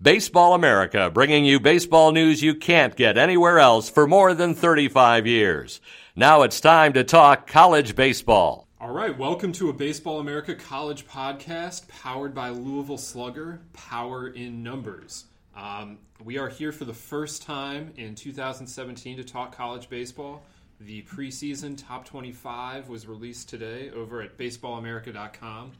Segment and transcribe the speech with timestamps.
[0.00, 5.26] Baseball America, bringing you baseball news you can't get anywhere else for more than 35
[5.26, 5.80] years.
[6.14, 8.68] Now it's time to talk college baseball.
[8.78, 14.62] All right, welcome to a Baseball America College podcast powered by Louisville Slugger, Power in
[14.62, 15.24] Numbers.
[15.56, 20.42] Um, we are here for the first time in 2017 to talk college baseball.
[20.78, 25.72] The preseason top 25 was released today over at baseballamerica.com.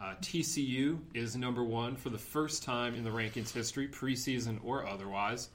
[0.00, 4.86] Uh, TCU is number one for the first time in the rankings history, preseason or
[4.86, 5.48] otherwise.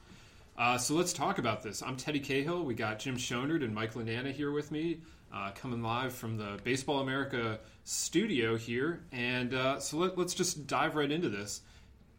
[0.58, 1.84] Uh, so let's talk about this.
[1.84, 2.64] I'm Teddy Cahill.
[2.64, 5.02] We got Jim Shonerd and Mike Lananna here with me,
[5.34, 9.04] uh, coming live from the Baseball America studio here.
[9.12, 11.62] And uh, so let, us just dive right into this.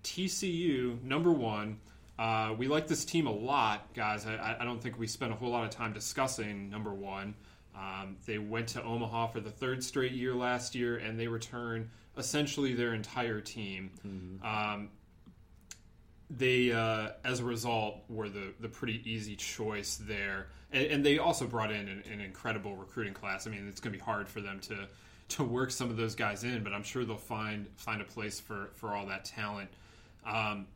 [0.05, 1.79] TCU, number one.
[2.19, 4.27] Uh, we like this team a lot, guys.
[4.27, 7.35] I, I, don't think we spent a whole lot of time discussing number one.
[7.77, 11.91] Um, they went to Omaha for the third straight year last year, and they return
[12.17, 13.91] essentially their entire team.
[14.07, 14.47] Mm-hmm.
[14.47, 14.91] Um,
[16.31, 20.49] they, uh, as a result, were the, the pretty easy choice there.
[20.73, 23.47] And, and they also brought in an, an, incredible recruiting class.
[23.47, 24.89] I mean, it's going to be hard for them to,
[25.31, 28.41] to work some of those guys in, but I'm sure they'll find find a place
[28.41, 29.69] for, for all that talent.
[30.27, 30.67] Um,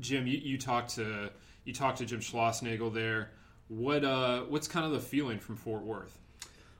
[0.00, 1.30] Jim, you, you talked to
[1.64, 3.30] you talked to Jim Schlossnagle there.
[3.68, 6.16] What uh, what's kind of the feeling from Fort Worth?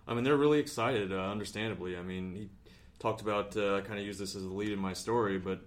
[0.08, 1.96] I mean, they're really excited, uh, understandably.
[1.96, 2.48] I mean, he
[2.98, 5.60] talked about uh, kind of use this as a lead in my story, but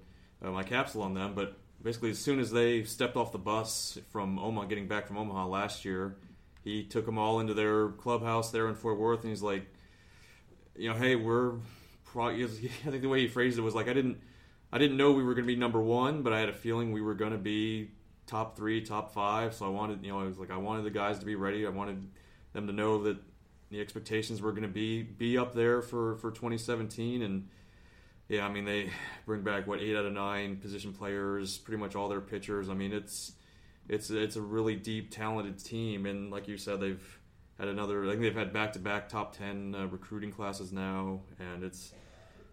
[0.44, 1.34] uh, my capsule on them.
[1.36, 5.18] But basically, as soon as they stepped off the bus from Omaha, getting back from
[5.18, 6.18] Omaha last year,
[6.64, 9.68] he took them all into their clubhouse there in Fort Worth, and he's like,
[10.76, 11.54] you know, hey, we're.
[12.06, 14.20] Probably, I think the way he phrased it was like, I didn't,
[14.74, 16.92] I didn't know we were going to be number one, but I had a feeling
[16.92, 17.92] we were going to be
[18.26, 19.54] top three, top five.
[19.54, 21.68] So I wanted, you know, I was like, I wanted the guys to be ready.
[21.68, 22.10] I wanted
[22.54, 23.18] them to know that
[23.70, 27.48] the expectations were going to be be up there for for 2017 and
[28.28, 28.90] yeah i mean they
[29.26, 32.70] bring back what eight out of nine position players pretty much all their pitchers.
[32.70, 33.34] I mean it's
[33.88, 37.20] it's it's a really deep talented team and like you said they've
[37.58, 41.94] had another i think they've had back-to-back top 10 uh, recruiting classes now and it's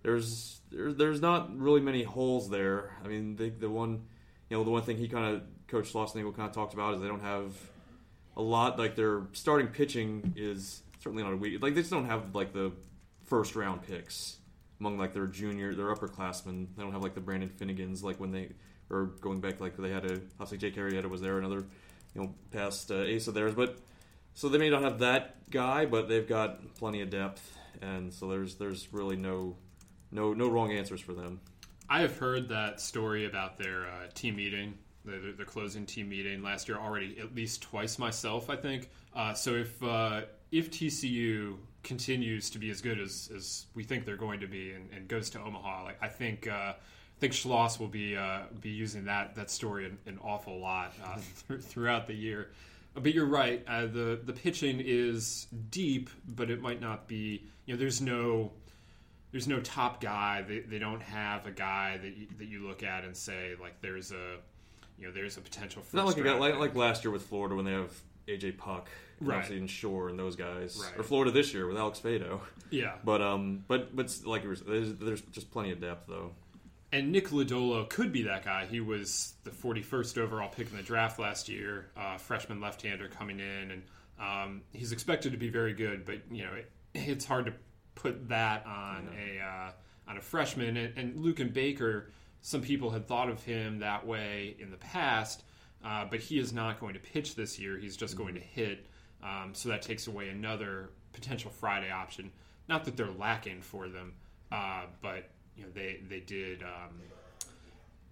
[0.06, 2.92] there's there's there's not really many holes there.
[3.04, 4.04] I mean the, the one
[4.48, 7.00] you know the one thing he kind of coach Schlossnagle kind of talked about is
[7.00, 7.52] they don't have
[8.36, 11.62] a lot like their starting pitching is certainly not a weak.
[11.62, 12.72] Like they just don't have like the
[13.26, 14.38] first round picks
[14.80, 16.66] among like their junior, their upperclassmen.
[16.76, 18.50] They don't have like the Brandon Finnegans like when they
[18.90, 21.64] or going back like they had a obviously Jake Arrieta was there, another
[22.14, 23.78] you know past uh, ace of theirs, but
[24.34, 28.28] so they may not have that guy, but they've got plenty of depth, and so
[28.28, 29.56] there's there's really no
[30.10, 31.40] no no wrong answers for them.
[31.88, 34.74] I have heard that story about their uh, team meeting,
[35.04, 38.50] the, their closing team meeting last year already at least twice myself.
[38.50, 39.54] I think uh, so.
[39.54, 44.40] If uh, if TCU continues to be as good as, as we think they're going
[44.40, 46.74] to be and, and goes to Omaha, like I think uh,
[47.16, 50.92] I think Schloss will be uh, be using that that story an, an awful lot
[51.04, 52.50] uh, th- throughout the year.
[52.94, 53.62] But you're right.
[53.66, 57.44] Uh, the the pitching is deep, but it might not be.
[57.66, 58.52] You know, there's no
[59.32, 60.42] there's no top guy.
[60.42, 63.80] They, they don't have a guy that you, that you look at and say like
[63.80, 64.36] there's a
[64.98, 65.82] you know there's a potential.
[65.92, 67.92] Not like a guy like, like last year with Florida when they have
[68.28, 68.88] AJ Puk
[69.20, 69.36] right.
[69.36, 70.98] obviously in Shore and those guys, right.
[70.98, 72.40] or Florida this year with Alex Faedo.
[72.70, 76.32] Yeah, but um, but but like there's, there's just plenty of depth though.
[76.92, 78.66] and Nick Lodolo could be that guy.
[78.66, 83.40] He was the 41st overall pick in the draft last year, uh, freshman left-hander coming
[83.40, 83.82] in, and
[84.18, 86.04] um, he's expected to be very good.
[86.04, 87.52] But you know, it, it's hard to
[87.94, 89.42] put that on yeah.
[89.42, 89.70] a uh,
[90.08, 90.76] on a freshman.
[90.76, 92.10] And, and Luken Baker,
[92.42, 95.42] some people had thought of him that way in the past,
[95.86, 97.78] uh, but he is not going to pitch this year.
[97.78, 98.24] He's just mm-hmm.
[98.24, 98.86] going to hit.
[99.22, 102.32] Um, so that takes away another potential Friday option.
[102.68, 104.14] Not that they're lacking for them,
[104.50, 107.00] uh, but you know they they did um,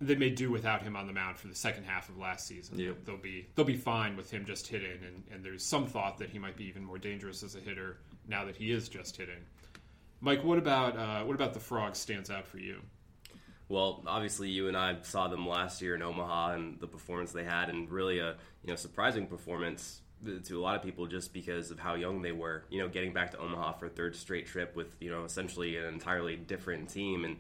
[0.01, 2.79] they may do without him on the mound for the second half of last season.
[2.79, 3.05] Yep.
[3.05, 6.31] They'll be they'll be fine with him just hitting, and, and there's some thought that
[6.31, 7.99] he might be even more dangerous as a hitter
[8.29, 9.43] now that he is just hitting.
[10.21, 12.81] Mike, what about uh, what about the frog stands out for you?
[13.69, 17.45] Well, obviously, you and I saw them last year in Omaha and the performance they
[17.45, 20.01] had, and really a you know surprising performance
[20.45, 22.65] to a lot of people just because of how young they were.
[22.71, 25.77] You know, getting back to Omaha for a third straight trip with you know essentially
[25.77, 27.37] an entirely different team, and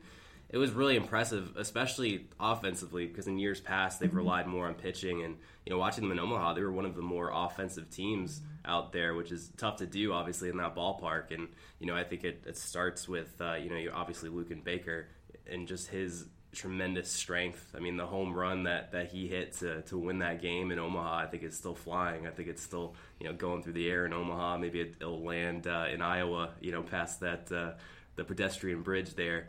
[0.49, 5.23] it was really impressive, especially offensively, because in years past they've relied more on pitching,
[5.23, 5.37] and
[5.67, 8.93] you know watching them in Omaha, they were one of the more offensive teams out
[8.93, 11.32] there, which is tough to do, obviously in that ballpark.
[11.32, 11.49] And
[11.81, 15.09] you know, I think it, it starts with uh, you know obviously Luken Baker
[15.50, 17.75] and just his tremendous strength.
[17.76, 20.79] I mean, the home run that, that he hit to, to win that game in
[20.79, 22.26] Omaha, I think it's still flying.
[22.26, 24.58] I think it's still you know going through the air in Omaha.
[24.58, 27.73] Maybe it, will land uh, in Iowa, you know, past that uh,
[28.17, 29.49] the pedestrian bridge there.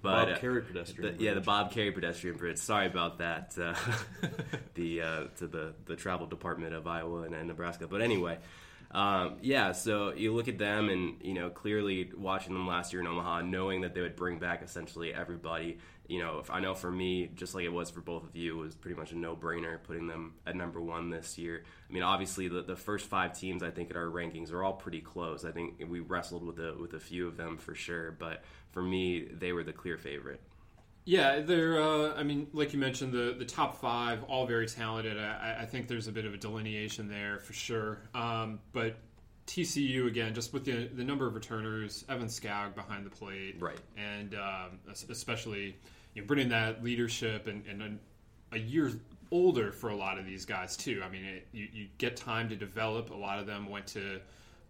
[0.00, 1.16] But, Bob uh, Kerrey pedestrian.
[1.16, 2.58] The, yeah, the Bob Kerrey pedestrian bridge.
[2.58, 3.54] Sorry about that.
[3.60, 3.74] Uh,
[4.74, 7.86] the uh, to the the travel department of Iowa and, and Nebraska.
[7.86, 8.38] But anyway.
[8.90, 13.02] Um, yeah, so you look at them, and you know clearly watching them last year
[13.02, 16.74] in Omaha, knowing that they would bring back essentially everybody you know, if I know
[16.74, 19.18] for me, just like it was for both of you, it was pretty much a
[19.18, 21.64] no-brainer putting them at number one this year.
[21.88, 24.72] I mean, obviously the, the first five teams I think in our rankings are all
[24.72, 25.44] pretty close.
[25.44, 28.42] I think we wrestled with with a few of them for sure, but
[28.72, 30.40] for me, they were the clear favorite.
[31.08, 31.80] Yeah, they're.
[31.80, 35.16] Uh, I mean, like you mentioned, the the top five, all very talented.
[35.18, 38.00] I, I think there's a bit of a delineation there for sure.
[38.14, 38.96] Um, but
[39.46, 43.78] TCU again, just with the the number of returners, Evan Skoug behind the plate, right,
[43.96, 44.78] and um,
[45.08, 45.78] especially
[46.12, 47.98] you know, bringing that leadership and, and
[48.52, 48.92] a, a, year
[49.30, 51.02] older for a lot of these guys too.
[51.02, 53.08] I mean, it, you, you, get time to develop.
[53.08, 54.20] A lot of them went to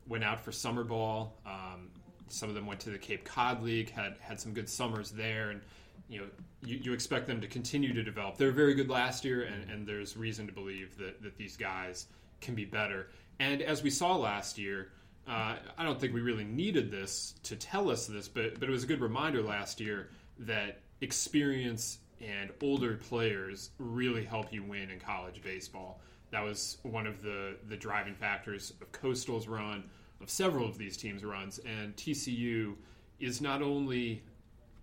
[0.07, 1.35] went out for summer ball.
[1.45, 1.91] Um,
[2.29, 5.51] some of them went to the Cape Cod League, had had some good summers there,
[5.51, 5.63] and
[6.09, 6.27] you know
[6.65, 8.37] you, you expect them to continue to develop.
[8.37, 11.57] They were very good last year, and, and there's reason to believe that, that these
[11.57, 12.07] guys
[12.41, 13.09] can be better.
[13.39, 14.91] And as we saw last year,
[15.29, 18.73] uh, I don't think we really needed this to tell us this, but but it
[18.73, 20.11] was a good reminder last year
[20.41, 26.01] that experience and older players really help you win in college baseball.
[26.31, 29.85] That was one of the the driving factors of Coastal's run,
[30.21, 32.75] of several of these teams' runs, and TCU
[33.21, 34.23] is not only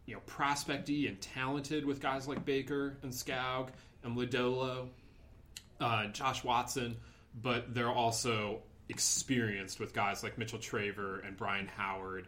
[0.06, 3.70] you know prospecty and talented with guys like Baker and Skoug
[4.04, 4.88] and Lodolo,
[5.80, 6.96] uh, Josh Watson,
[7.42, 12.28] but they're also experienced with guys like Mitchell Traver and Brian Howard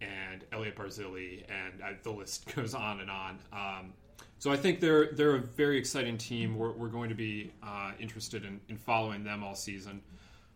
[0.00, 3.38] and Elliot Barzilli, and uh, the list goes on and on.
[3.52, 3.92] Um,
[4.38, 6.56] so I think they're they're a very exciting team.
[6.56, 10.02] We're, we're going to be uh, interested in, in following them all season.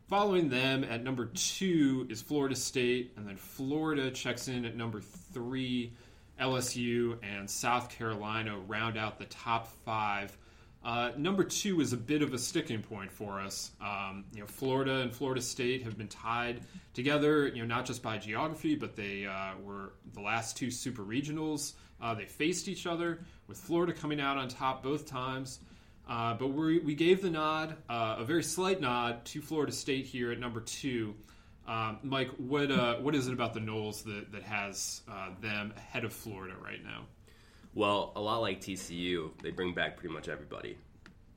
[0.08, 5.00] Following them at number two is Florida State, and then Florida checks in at number
[5.00, 5.92] three.
[6.40, 10.36] LSU and South Carolina round out the top five.
[10.82, 13.70] Uh, number two is a bit of a sticking point for us.
[13.82, 16.62] Um, you know, Florida and Florida State have been tied
[16.94, 17.48] together.
[17.48, 21.74] You know, not just by geography, but they uh, were the last two super regionals.
[22.00, 25.60] Uh, they faced each other with Florida coming out on top both times.
[26.08, 30.06] Uh, but we, we gave the nod, uh, a very slight nod, to Florida State
[30.06, 31.14] here at number two.
[31.70, 35.02] Um, Mike, what uh, what is it about the Noles that that has
[35.40, 37.04] them ahead of Florida right now?
[37.74, 40.76] Well, a lot like TCU, they bring back pretty much everybody.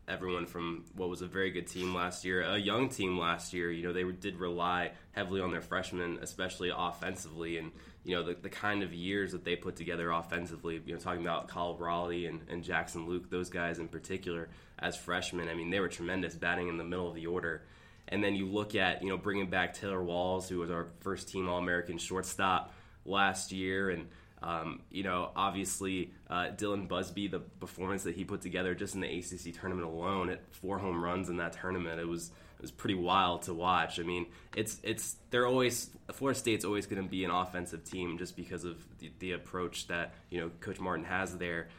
[0.08, 3.72] Everyone from what was a very good team last year, a young team last year.
[3.72, 7.72] You know, they did rely heavily on their freshmen, especially offensively, and
[8.04, 10.82] you know the, the kind of years that they put together offensively.
[10.84, 14.50] You know, talking about Cal Raleigh and, and Jackson Lueck, those guys in particular
[14.80, 15.48] as freshmen.
[15.48, 17.62] I mean, they were tremendous batting in the middle of the order.
[18.08, 21.30] And then you look at you know bringing back Taylor Walls, who was our first
[21.30, 22.74] team All American shortstop
[23.06, 24.08] last year, and
[24.44, 29.00] um, you know, obviously, uh, Dylan Busby, the performance that he put together just in
[29.00, 32.72] the ACC tournament alone, at four home runs in that tournament, it was it was
[32.72, 34.02] pretty wild to watch.
[34.02, 38.18] I mean, it's it's they're always Florida State's always going to be an offensive team
[38.18, 41.70] just because of the, the approach that you know Coach Martin has there.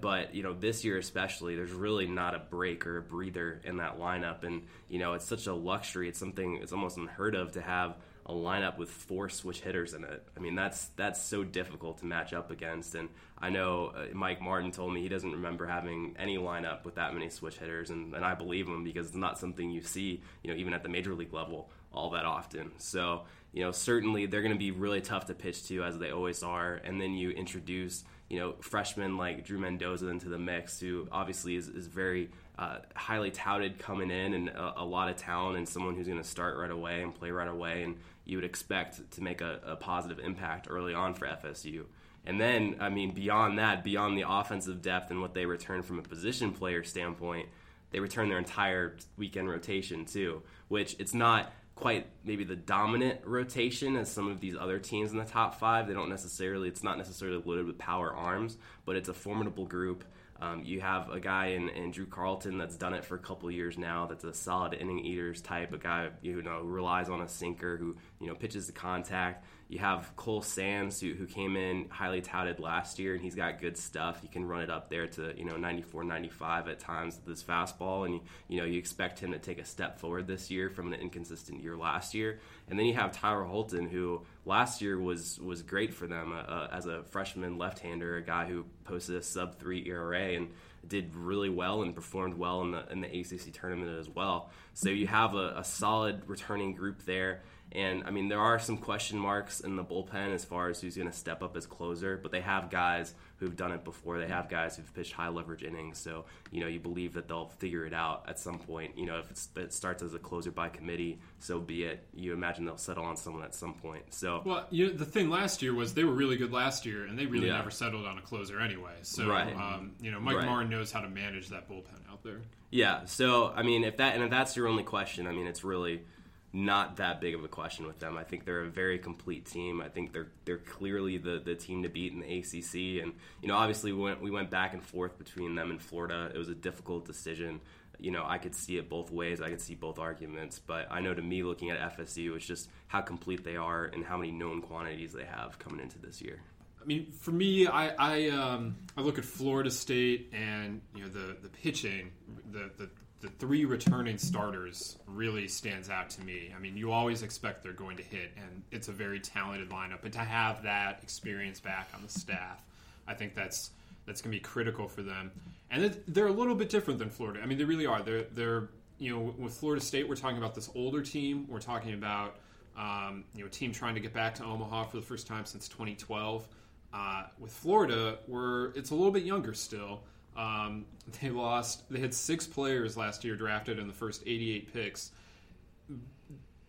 [0.00, 3.78] But you know, this year especially, there's really not a break or a breather in
[3.78, 6.08] that lineup, and you know, it's such a luxury.
[6.08, 10.04] It's something it's almost unheard of to have a lineup with four switch hitters in
[10.04, 10.22] it.
[10.36, 12.94] I mean, that's that's so difficult to match up against.
[12.94, 16.96] And I know uh, Mike Martin told me he doesn't remember having any lineup with
[16.96, 20.22] that many switch hitters, and, and I believe him because it's not something you see,
[20.42, 22.72] you know, even at the major league level all that often.
[22.78, 26.10] So, you know, certainly they're going to be really tough to pitch to as they
[26.10, 26.74] always are.
[26.74, 31.56] And then you introduce, you know, freshmen like Drew Mendoza into the mix, who obviously
[31.56, 35.68] is, is very uh, highly touted coming in and a, a, lot of talent and
[35.68, 37.84] someone who's going to start right away and play right away.
[37.84, 41.84] And you would expect to make a, a positive impact early on for FSU.
[42.26, 45.98] And then, I mean, beyond that, beyond the offensive depth and what they return from
[45.98, 47.48] a position player standpoint,
[47.90, 53.96] they return their entire weekend rotation too, which it's not quite maybe the dominant rotation
[53.96, 55.86] as some of these other teams in the top five.
[55.86, 60.04] They don't necessarily, it's not necessarily loaded with power arms, but it's a formidable group.
[60.40, 63.50] Um, you have a guy in, in, Drew Carlton that's done it for a couple
[63.50, 64.06] years now.
[64.06, 67.76] That's a solid inning eaters type, a guy you know who relies on a sinker,
[67.76, 69.44] who you know pitches to contact.
[69.68, 73.60] You have Cole Sands, who, who came in highly touted last year, and he's got
[73.60, 74.22] good stuff.
[74.22, 77.42] He can run it up there to you know 94, 95 at times with his
[77.42, 80.70] fastball, and you, you know you expect him to take a step forward this year
[80.70, 82.40] from an inconsistent year last year.
[82.70, 86.36] And then you have Tyler Holton, who last year was was great for them uh,
[86.36, 90.48] uh, as a freshman left-hander, a guy who posted a sub three ERA and
[90.86, 94.50] did really well and performed well in the in the ACC tournament as well.
[94.74, 97.42] So you have a, a solid returning group there.
[97.72, 100.96] And I mean, there are some question marks in the bullpen as far as who's
[100.96, 104.18] going to step up as closer, but they have guys who've done it before.
[104.18, 107.48] They have guys who've pitched high leverage innings, so you know you believe that they'll
[107.58, 108.96] figure it out at some point.
[108.96, 112.06] You know, if it starts as a closer by committee, so be it.
[112.14, 114.14] You imagine they'll settle on someone at some point.
[114.14, 117.04] So well, you know, the thing last year was they were really good last year,
[117.04, 117.58] and they really yeah.
[117.58, 118.94] never settled on a closer anyway.
[119.02, 119.54] So right.
[119.54, 120.46] um, you know, Mike right.
[120.46, 122.40] Martin knows how to manage that bullpen out there.
[122.70, 123.04] Yeah.
[123.04, 126.02] So I mean, if that and if that's your only question, I mean, it's really
[126.52, 128.16] not that big of a question with them.
[128.16, 129.80] I think they're a very complete team.
[129.82, 133.02] I think they're they're clearly the, the team to beat in the ACC.
[133.02, 133.12] And
[133.42, 136.30] you know, obviously we went we went back and forth between them and Florida.
[136.34, 137.60] It was a difficult decision.
[138.00, 139.40] You know, I could see it both ways.
[139.40, 140.58] I could see both arguments.
[140.58, 144.04] But I know to me, looking at FSU, it's just how complete they are and
[144.04, 146.40] how many known quantities they have coming into this year.
[146.80, 151.08] I mean, for me, I I, um, I look at Florida State and you know
[151.08, 152.12] the the pitching,
[152.50, 152.88] the the
[153.20, 156.52] the three returning starters really stands out to me.
[156.54, 160.04] I mean, you always expect they're going to hit, and it's a very talented lineup.
[160.04, 162.62] And to have that experience back on the staff,
[163.08, 163.70] I think that's
[164.06, 165.30] that's going to be critical for them.
[165.70, 167.40] And they're a little bit different than Florida.
[167.42, 168.02] I mean, they really are.
[168.02, 171.46] They're they're you know with Florida State, we're talking about this older team.
[171.48, 172.36] We're talking about
[172.76, 175.44] um, you know a team trying to get back to Omaha for the first time
[175.44, 176.46] since 2012.
[176.94, 180.02] Uh, with Florida, we're it's a little bit younger still.
[180.38, 180.86] Um,
[181.20, 181.90] they lost.
[181.90, 185.10] They had six players last year drafted in the first 88 picks.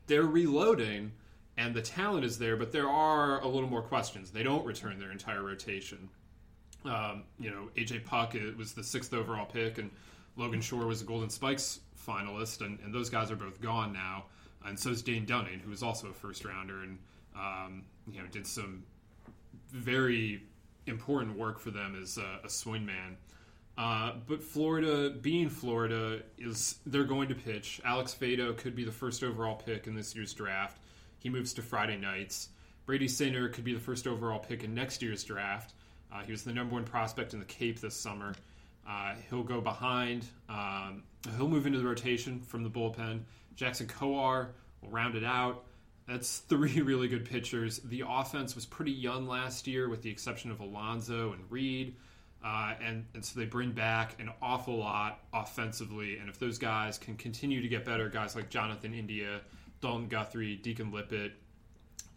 [0.07, 1.11] They're reloading,
[1.57, 4.31] and the talent is there, but there are a little more questions.
[4.31, 6.09] They don't return their entire rotation.
[6.83, 9.91] Um, you know, AJ Puk was the sixth overall pick, and
[10.35, 14.25] Logan Shore was a Golden Spikes finalist, and, and those guys are both gone now.
[14.65, 16.97] And so is Dane Dunning, who was also a first rounder, and
[17.35, 18.83] um, you know did some
[19.71, 20.43] very
[20.87, 23.15] important work for them as a, a swingman.
[23.79, 27.79] Uh, but Florida, being Florida, is they're going to pitch.
[27.85, 30.77] Alex Faedo could be the first overall pick in this year's draft.
[31.19, 32.49] He moves to Friday nights.
[32.85, 35.75] Brady Singer could be the first overall pick in next year's draft.
[36.11, 38.33] Uh, he was the number one prospect in the Cape this summer.
[38.85, 40.25] Uh, he'll go behind.
[40.49, 41.03] Um,
[41.37, 43.21] he'll move into the rotation from the bullpen.
[43.55, 44.49] Jackson Kowar
[44.81, 45.63] will round it out.
[46.05, 47.79] That's three really good pitchers.
[47.79, 51.95] The offense was pretty young last year, with the exception of Alonso and Reed.
[52.43, 56.17] Uh, and, and so they bring back an awful lot offensively.
[56.17, 59.41] And if those guys can continue to get better, guys like Jonathan India,
[59.81, 61.31] Dalton Guthrie, Deacon Liput,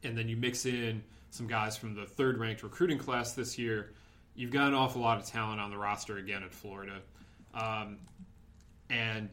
[0.04, 3.92] and then you mix in some guys from the third ranked recruiting class this year,
[4.34, 7.00] you've got an awful lot of talent on the roster again at Florida.
[7.54, 7.98] Um,
[8.90, 9.28] and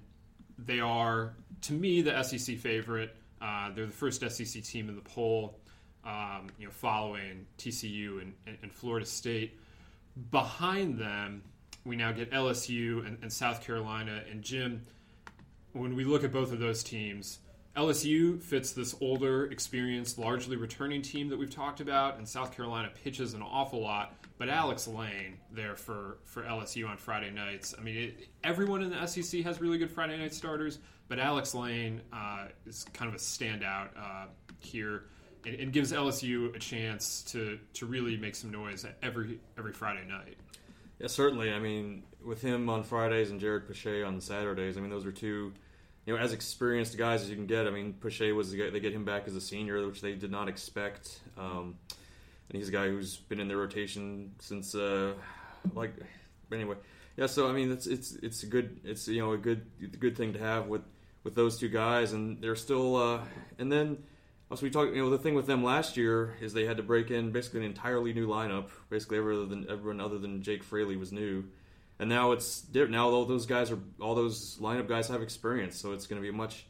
[0.57, 3.15] they are, to me, the SEC favorite.
[3.41, 5.59] Uh, they're the first SEC team in the poll,
[6.05, 9.59] um, you know, following TCU and, and, and Florida State.
[10.31, 11.43] Behind them,
[11.85, 14.23] we now get LSU and, and, South Carolina.
[14.29, 14.81] And Jim,
[15.73, 17.39] when we look at both of those teams,
[17.75, 22.89] LSU fits this older, experienced, largely returning team that we've talked about, and South Carolina
[23.03, 24.15] pitches an awful lot.
[24.37, 27.75] But Alex Lane there for, for LSU on Friday nights.
[27.77, 31.53] I mean, it, everyone in the SEC has really good Friday night starters, but Alex
[31.53, 34.25] Lane uh, is kind of a standout uh,
[34.59, 35.03] here
[35.45, 40.05] and, and gives LSU a chance to to really make some noise every every Friday
[40.07, 40.37] night.
[40.99, 41.53] Yeah, certainly.
[41.53, 45.13] I mean, with him on Fridays and Jared Poché on Saturdays, I mean, those are
[45.13, 45.53] two,
[46.05, 47.67] you know as experienced guys as you can get.
[47.67, 50.15] I mean, Poché was the guy, they get him back as a senior, which they
[50.15, 51.19] did not expect.
[51.37, 51.77] Um,
[52.49, 55.13] and he's a guy who's been in their rotation since uh,
[55.73, 55.93] like
[56.51, 56.75] anyway.
[57.15, 59.65] Yeah, so I mean it's it's it's a good it's you know a good
[59.99, 60.81] good thing to have with
[61.23, 63.21] with those two guys, and they're still uh,
[63.57, 64.03] and then
[64.51, 64.95] also, we talked.
[64.95, 67.59] You know, the thing with them last year is they had to break in basically
[67.59, 68.69] an entirely new lineup.
[68.89, 71.45] Basically, everyone other than everyone other than Jake Fraley was new,
[71.99, 75.79] and now it's now all those guys are all those lineup guys have experience.
[75.79, 76.65] So it's going to be a much.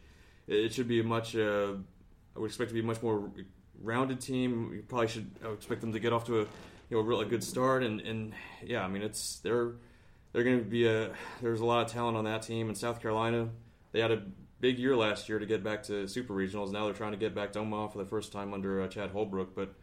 [0.47, 1.37] It should be a much.
[1.37, 1.75] Uh,
[2.35, 3.31] I would expect to be a much more
[3.81, 4.73] rounded team.
[4.73, 7.45] You probably should expect them to get off to a you know a really good
[7.45, 7.83] start.
[7.83, 9.71] And and yeah, I mean it's they're
[10.33, 12.67] they're going to be a there's a lot of talent on that team.
[12.67, 13.47] In South Carolina,
[13.93, 14.21] they had a
[14.59, 16.71] big year last year to get back to super regionals.
[16.71, 19.11] Now they're trying to get back to Omaha for the first time under uh, Chad
[19.11, 19.55] Holbrook.
[19.55, 19.73] But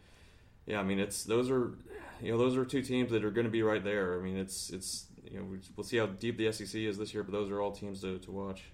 [0.67, 1.73] yeah, I mean, it's those are
[2.21, 4.19] you know those are two teams that are going to be right there.
[4.19, 7.23] I mean, it's it's you know we'll see how deep the SEC is this year,
[7.23, 8.65] but those are all teams to, to watch.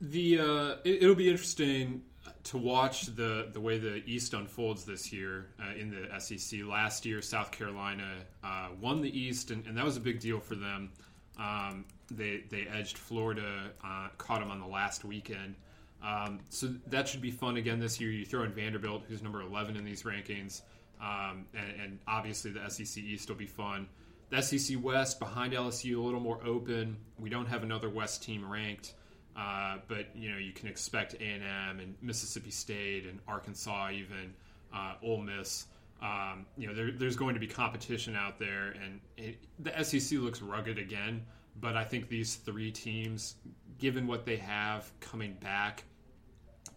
[0.00, 2.02] The uh, it, will be interesting
[2.44, 6.60] to watch the the way the East unfolds this year uh, in the SEC.
[6.64, 8.08] Last year, South Carolina
[8.42, 10.90] uh, won the East, and, and that was a big deal for them.
[11.38, 15.54] Um, they they edged Florida, uh, caught them on the last weekend.
[16.02, 18.10] Um, so that should be fun again this year.
[18.10, 20.62] You throw in Vanderbilt, who's number 11 in these rankings,
[21.00, 23.86] um, and, and, obviously the SEC East will be fun.
[24.30, 26.96] The SEC West behind LSU a little more open.
[27.18, 28.94] We don't have another West team ranked,
[29.36, 33.90] uh, but you know you can expect A and M and Mississippi State and Arkansas,
[33.92, 34.32] even
[34.74, 35.66] uh, Ole Miss.
[36.02, 40.18] Um, you know there, there's going to be competition out there, and it, the SEC
[40.18, 41.24] looks rugged again.
[41.58, 43.36] But I think these three teams,
[43.78, 45.84] given what they have coming back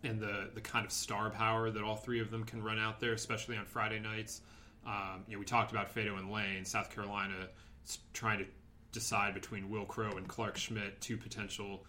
[0.04, 3.00] and the, the kind of star power that all three of them can run out
[3.00, 4.42] there, especially on Friday nights.
[4.86, 6.66] Um, you know, we talked about Faedo and Lane.
[6.66, 7.48] South Carolina
[8.14, 8.46] trying to
[8.92, 11.86] decide between Wil Crowe and Clark Schmidt, two potential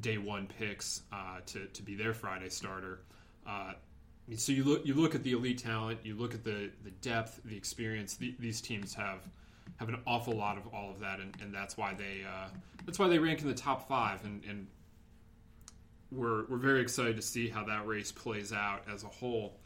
[0.00, 3.00] day one picks uh, to, to be their Friday starter.
[3.46, 3.72] Uh,
[4.36, 7.40] so you look you look at the elite talent, you look at the the depth,
[7.44, 8.16] the experience.
[8.16, 9.28] The, these teams have
[9.76, 12.48] have an awful lot of all of that, and, and that's why they uh,
[12.84, 14.66] that's why they rank in the top five, and, and
[16.10, 19.60] we're we're very excited to see how that race plays out as a whole.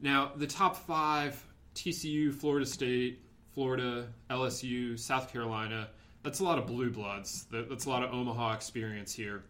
[0.00, 5.88] Now, the top five: TCU, Florida State, Florida, LSU, South Carolina.
[6.22, 7.46] That's a lot of blue bloods.
[7.50, 9.44] That's a lot of Omaha experience here.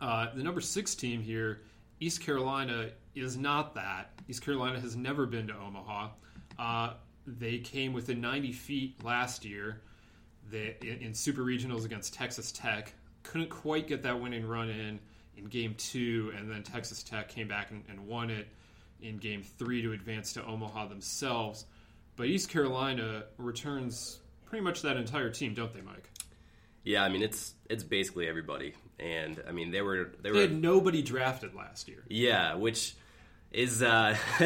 [0.00, 1.62] Uh, the number six team here,
[1.98, 4.12] East Carolina, is not that.
[4.28, 6.10] East Carolina has never been to Omaha.
[6.56, 6.92] Uh,
[7.38, 9.80] they came within 90 feet last year
[10.50, 12.92] they, in, super regionals against Texas Tech.
[13.22, 14.98] Couldn't quite get that winning run in
[15.36, 18.48] in game two, and then Texas Tech came back and, and won it
[19.02, 21.64] in game three to advance to Omaha themselves.
[22.16, 26.10] But East Carolina returns pretty much that entire team, don't they, Mike?
[26.82, 30.40] Yeah, I mean it's it's basically everybody, and I mean they were they, they were
[30.40, 32.02] had nobody drafted last year.
[32.08, 32.94] Yeah, which
[33.50, 34.16] is uh,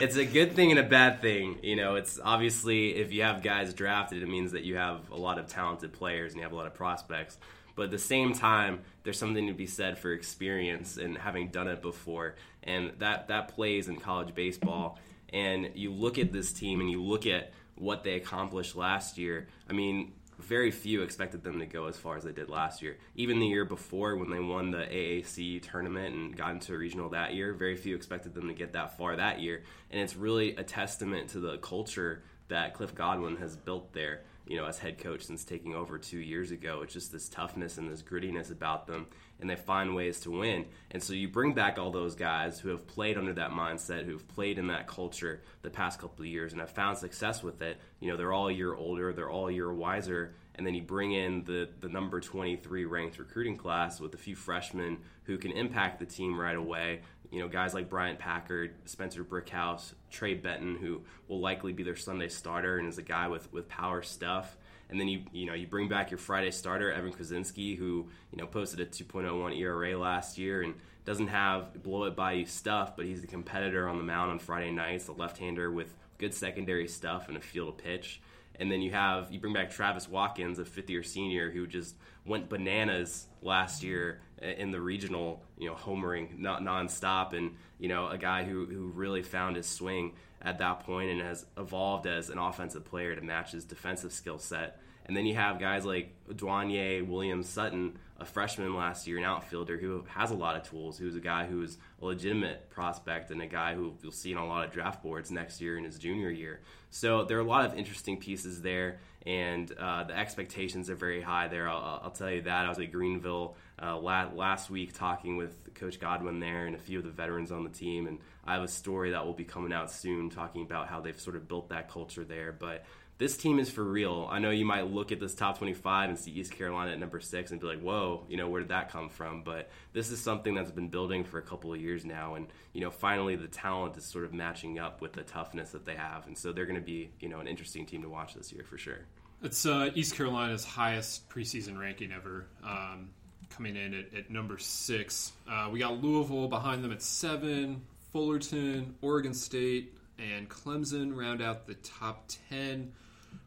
[0.00, 1.58] it's a good thing and a bad thing.
[1.62, 5.16] You know, it's obviously if you have guys drafted, it means that you have a
[5.16, 7.38] lot of talented players and you have a lot of prospects.
[7.76, 11.66] But at the same time, there's something to be said for experience and having done
[11.66, 14.98] it before, and that that plays in college baseball.
[15.32, 19.48] And you look at this team and you look at what they accomplished last year.
[19.68, 22.98] I mean, very few expected them to go as far as they did last year.
[23.14, 27.08] Even the year before, when they won the AAC tournament and got into a regional
[27.10, 29.62] that year, very few expected them to get that far that year.
[29.90, 34.56] And it's really a testament to the culture that Cliff Godwin has built there, you
[34.56, 36.82] know, as head coach since taking over two years ago.
[36.82, 39.06] It's just this toughness and this grittiness about them,
[39.40, 40.66] and they find ways to win.
[40.90, 44.26] And so you bring back all those guys who have played under that mindset, who've
[44.28, 47.78] played in that culture the past couple of years and have found success with it.
[48.00, 50.34] You know, they're all a year older, they're all a year wiser.
[50.56, 54.36] And then you bring in the, the number 23 ranked recruiting class with a few
[54.36, 57.00] freshmen who can impact the team right away
[57.34, 61.96] you know, guys like Bryant Packard, Spencer Brickhouse, Trey Benton, who will likely be their
[61.96, 64.56] Sunday starter and is a guy with, with power stuff.
[64.90, 68.38] And then you you know you bring back your Friday starter Evan Kruczynski, who you
[68.38, 72.96] know posted a 2.01 ERA last year and doesn't have blow it by you stuff,
[72.96, 76.88] but he's a competitor on the mound on Friday nights, a left-hander with good secondary
[76.88, 78.20] stuff and a feel to pitch.
[78.56, 82.48] And then you have you bring back Travis Watkins, a fifth-year senior who just went
[82.48, 88.18] bananas last year in the regional, you know, homering not nonstop, and you know, a
[88.18, 92.38] guy who who really found his swing at that point and has evolved as an
[92.38, 94.78] offensive player to match his defensive skill set.
[95.06, 99.76] And then you have guys like Dwanya Williams Sutton, a freshman last year, an outfielder
[99.76, 103.46] who has a lot of tools, who's a guy who's a legitimate prospect and a
[103.46, 106.30] guy who you'll see on a lot of draft boards next year in his junior
[106.30, 106.60] year.
[106.90, 109.00] So there are a lot of interesting pieces there.
[109.26, 111.68] and uh, the expectations are very high there.
[111.68, 112.66] I'll, I'll, tell you that.
[112.66, 116.98] I was at Greenville uh, last week talking with Coach Godwin there and a few
[116.98, 119.72] of the veterans on the team, and I have a story that will be coming
[119.72, 122.52] out soon talking about how they've sort of built that culture there.
[122.52, 122.84] But
[123.16, 124.28] this team is for real.
[124.30, 127.20] I know you might look at this top 25 and see East Carolina at number
[127.20, 129.42] six and be like, whoa, you know, where did that come from?
[129.44, 132.34] But this is something that's been building for a couple of years now.
[132.34, 135.86] And, you know, finally the talent is sort of matching up with the toughness that
[135.86, 136.26] they have.
[136.26, 138.64] And so they're going to be, you know, an interesting team to watch this year
[138.64, 139.06] for sure.
[139.42, 143.10] It's uh, East Carolina's highest preseason ranking ever, um,
[143.50, 145.32] coming in at, at number six.
[145.48, 151.66] Uh, we got Louisville behind them at seven, Fullerton, Oregon State, and Clemson round out
[151.66, 152.92] the top 10.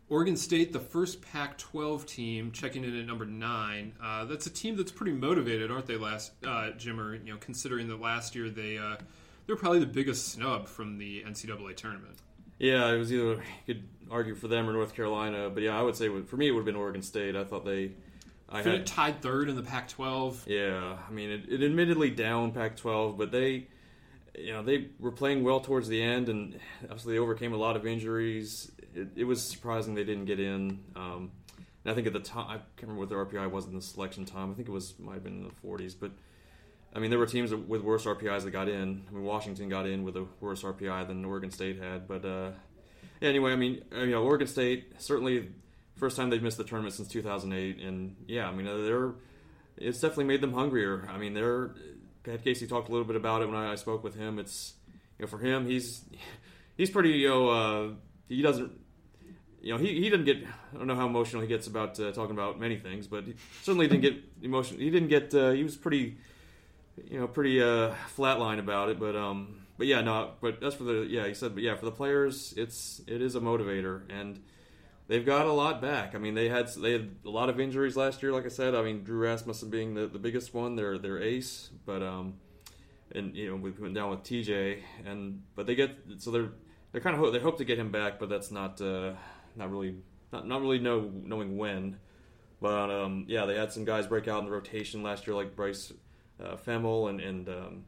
[0.09, 3.93] Oregon State, the first Pac 12 team, checking in at number nine.
[4.01, 7.17] Uh, that's a team that's pretty motivated, aren't they, last uh, Jimmer?
[7.25, 8.95] You know, considering that last year they, uh,
[9.45, 12.17] they're probably the biggest snub from the NCAA tournament.
[12.59, 15.81] Yeah, it was either you could argue for them or North Carolina, but yeah, I
[15.81, 17.35] would say for me it would have been Oregon State.
[17.35, 17.91] I thought they.
[18.49, 20.47] I had tied third in the Pac-12.
[20.47, 23.67] Yeah, I mean it, it admittedly down Pac-12, but they,
[24.37, 27.75] you know, they were playing well towards the end, and obviously they overcame a lot
[27.75, 30.79] of injuries it, it was surprising they didn't get in.
[30.95, 31.31] Um,
[31.83, 33.81] and I think at the time, I can't remember what their RPI was in the
[33.81, 34.51] selection time.
[34.51, 36.11] I think it was might have been in the 40s, but
[36.93, 39.05] I mean there were teams with worse RPIs that got in.
[39.07, 42.51] I mean Washington got in with a worse RPI than Oregon State had, but uh,
[43.21, 45.49] yeah, anyway, I mean you know Oregon State certainly
[45.97, 49.13] first time they've missed the tournament since 2008, and yeah, I mean they're
[49.77, 51.07] it's definitely made them hungrier.
[51.11, 51.71] I mean they're
[52.23, 54.39] Pat Casey talked a little bit about it when I, I spoke with him.
[54.39, 54.73] It's
[55.17, 56.03] you know for him he's
[56.77, 57.89] he's pretty you know uh,
[58.27, 58.71] he doesn't
[59.61, 60.37] you know, he, he didn't get.
[60.73, 63.35] I don't know how emotional he gets about uh, talking about many things, but he
[63.63, 64.79] certainly didn't get emotional.
[64.79, 65.33] He didn't get.
[65.33, 66.17] Uh, he was pretty,
[67.09, 68.99] you know, pretty uh, flatline about it.
[68.99, 70.31] But um, but yeah, no.
[70.41, 73.35] But as for the yeah, he said, but yeah, for the players, it's it is
[73.35, 74.41] a motivator, and
[75.07, 76.15] they've got a lot back.
[76.15, 78.31] I mean, they had they had a lot of injuries last year.
[78.31, 81.69] Like I said, I mean, Drew Rasmussen being the, the biggest one, their their ace,
[81.85, 82.35] but um,
[83.13, 86.51] and you know we went down with TJ, and but they get so they're
[86.91, 88.81] they're kind of they hope to get him back, but that's not.
[88.81, 89.13] Uh,
[89.57, 89.95] not really
[90.31, 91.97] not, not really know knowing when.
[92.61, 95.55] But um, yeah, they had some guys break out in the rotation last year, like
[95.55, 95.91] Bryce
[96.43, 97.85] uh, Fehmel and and um,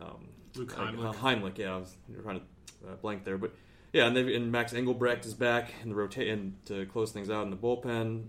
[0.00, 1.08] um, Luke Heimlich.
[1.08, 3.54] Uh, Heimlich, yeah, I was trying to uh, blank there, but
[3.92, 7.50] yeah, and, and Max Engelbrecht is back in the rotation to close things out in
[7.50, 8.26] the bullpen.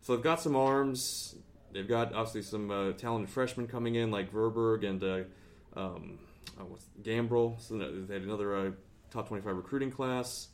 [0.00, 1.34] So they've got some arms.
[1.72, 6.18] They've got obviously some uh, talented freshmen coming in like Verburg and uh, um,
[6.60, 7.60] oh, Gambrell.
[7.60, 8.70] So they had another uh,
[9.10, 10.48] top twenty-five recruiting class.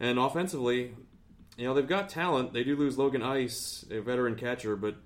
[0.00, 0.94] And offensively,
[1.56, 2.52] you know, they've got talent.
[2.52, 4.96] They do lose Logan Ice, a veteran catcher, but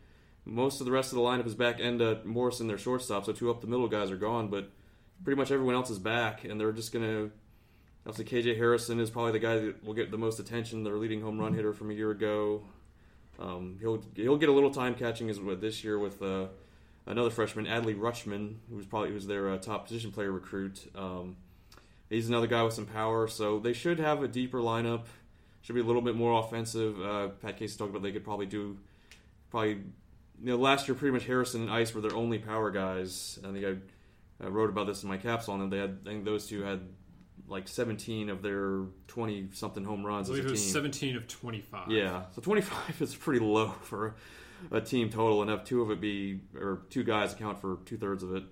[0.45, 1.79] most of the rest of the lineup is back.
[1.79, 4.71] Enda Morrison, their shortstop, so two up the middle guys are gone, but
[5.25, 7.31] pretty much everyone else is back, and they're just going to.
[8.07, 10.85] Obviously, KJ Harrison is probably the guy that will get the most attention.
[10.85, 12.63] Their leading home run hitter from a year ago.
[13.39, 16.47] Um, he'll he'll get a little time catching this year with uh,
[17.07, 20.91] another freshman, Adley Rutschman, who's probably who's their uh, top position player recruit.
[20.95, 21.37] Um,
[22.11, 25.05] He's another guy with some power, so they should have a deeper lineup.
[25.63, 27.01] Should be a little bit more offensive.
[27.01, 28.79] Uh, Pat Casey talked about they could probably do
[29.51, 29.79] probably.
[30.43, 33.39] You know, last year pretty much Harrison and Ice were their only power guys.
[33.47, 35.71] I think I, I wrote about this in my capsule them.
[35.71, 36.81] They had I think those two had
[37.51, 41.91] like 17 of their 20 something home runs I believe it was 17 of 25.
[41.91, 44.15] Yeah, so 25 is pretty low for
[44.71, 47.97] a team total, and have two of it be or two guys account for two
[47.97, 48.45] thirds of it.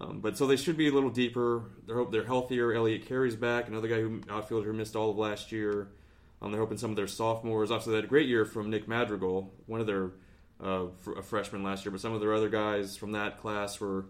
[0.00, 1.64] Um, but so they should be a little deeper.
[1.86, 2.72] They're hope they're healthier.
[2.72, 5.88] Elliot Cary's back, another guy who outfielder who missed all of last year.
[6.40, 7.70] Um, they're hoping some of their sophomores.
[7.70, 10.10] Obviously, they had a great year from Nick Madrigal, one of their
[10.62, 11.92] uh, a freshman last year.
[11.92, 14.06] But some of their other guys from that class were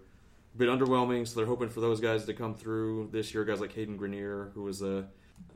[0.55, 1.27] a bit underwhelming.
[1.27, 3.45] So they're hoping for those guys to come through this year.
[3.45, 5.07] Guys like Cadyn Grenier, who was a,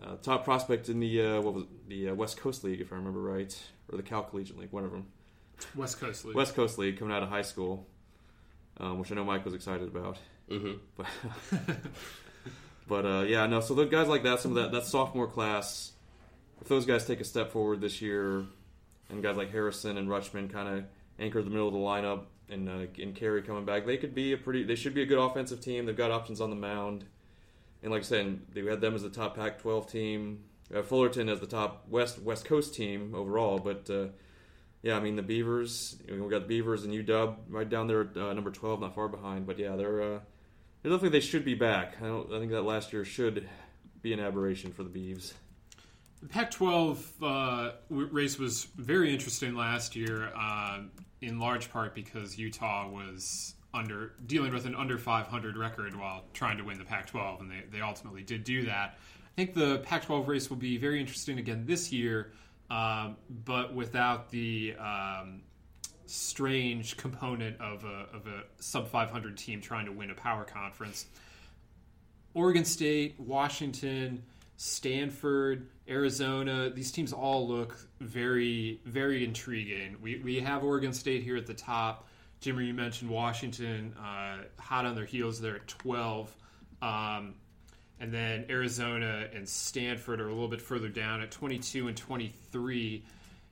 [0.03, 2.93] a top prospect in the uh, what was it, the uh, West Coast League, if
[2.93, 3.57] I remember right,
[3.91, 5.07] or the Cal Collegiate League, one of them.
[5.75, 6.37] West Coast League.
[6.37, 7.87] West Coast League coming out of high school
[8.79, 10.19] um, which I know Mike was excited about.
[10.51, 10.73] Mm-hmm.
[10.97, 11.07] But,
[12.89, 13.61] but uh, yeah, no.
[13.61, 15.93] So the guys like that, some of that that sophomore class,
[16.61, 18.45] if those guys take a step forward this year,
[19.09, 20.85] and guys like Harrison and Rutschman kind of
[21.19, 24.33] anchor the middle of the lineup, and uh, and Cary coming back, they could be
[24.33, 24.65] a pretty.
[24.65, 25.87] They should be a good offensive team.
[25.87, 27.05] They've got options on the mound,
[27.83, 30.45] and like I said, they had them as the top Pac-12 team.
[30.75, 34.09] Uh, Fullerton as the top West West Coast team overall, but uh,
[34.83, 35.97] yeah, I mean the Beavers.
[36.09, 39.47] we got the Beavers and UW right down there, uh, number twelve, not far behind.
[39.47, 40.21] But yeah, they're uh,
[40.83, 41.95] they're definitely they should be back.
[42.03, 42.33] I don't.
[42.33, 43.49] I think that last year should
[44.03, 45.35] be an aberration for the Beavs.
[46.23, 50.81] The Pac-12 uh, race was very interesting last year, uh,
[51.21, 56.57] in large part because Utah was under dealing with an under 500 record while trying
[56.57, 58.99] to win the Pac-12, and they, they ultimately did do that.
[59.25, 62.33] I think the Pac-12 race will be very interesting again this year
[62.71, 65.43] um, but without the um,
[66.07, 71.07] strange component of a, of a sub 500 team trying to win a power conference.
[72.35, 74.23] Oregon State, Washington,
[74.57, 79.97] Stanford, Arizona, these teams all look very, very intriguing.
[80.01, 82.09] We, we have Oregon State here at the top.
[82.41, 86.35] Jimmy, you mentioned Washington, uh, hot on their heels there at 12.
[86.83, 87.35] Um,
[87.99, 93.05] and then Arizona and Stanford are a little bit further down at 22 and 23.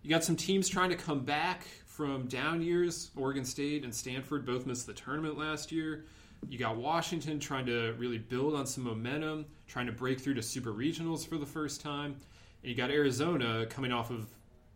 [0.03, 3.11] You got some teams trying to come back from down years.
[3.17, 6.05] Oregon State and Stanford both missed the tournament last year.
[6.48, 10.42] You got Washington trying to really build on some momentum, trying to break through to
[10.42, 12.16] super regionals for the first time.
[12.62, 14.26] And you got Arizona coming off of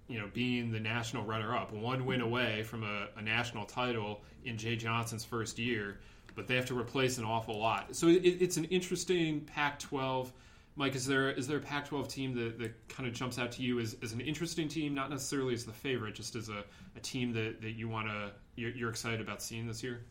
[0.09, 4.57] you know being the national runner-up, one win away from a, a national title in
[4.57, 5.98] Jay Johnson's first year
[6.38, 7.96] but they have to replace an awful lot.
[7.96, 10.31] So it, it's an interesting Pac-12.
[10.76, 13.62] Mike, is there is there a Pac-12 team that, that kind of jumps out to
[13.62, 16.62] you as, as an interesting team, not necessarily as the favorite, just as a,
[16.94, 20.04] a team that, that you want to you're, you're, excited about seeing this year?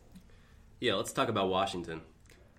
[0.80, 2.00] Yeah, let's talk about Washington.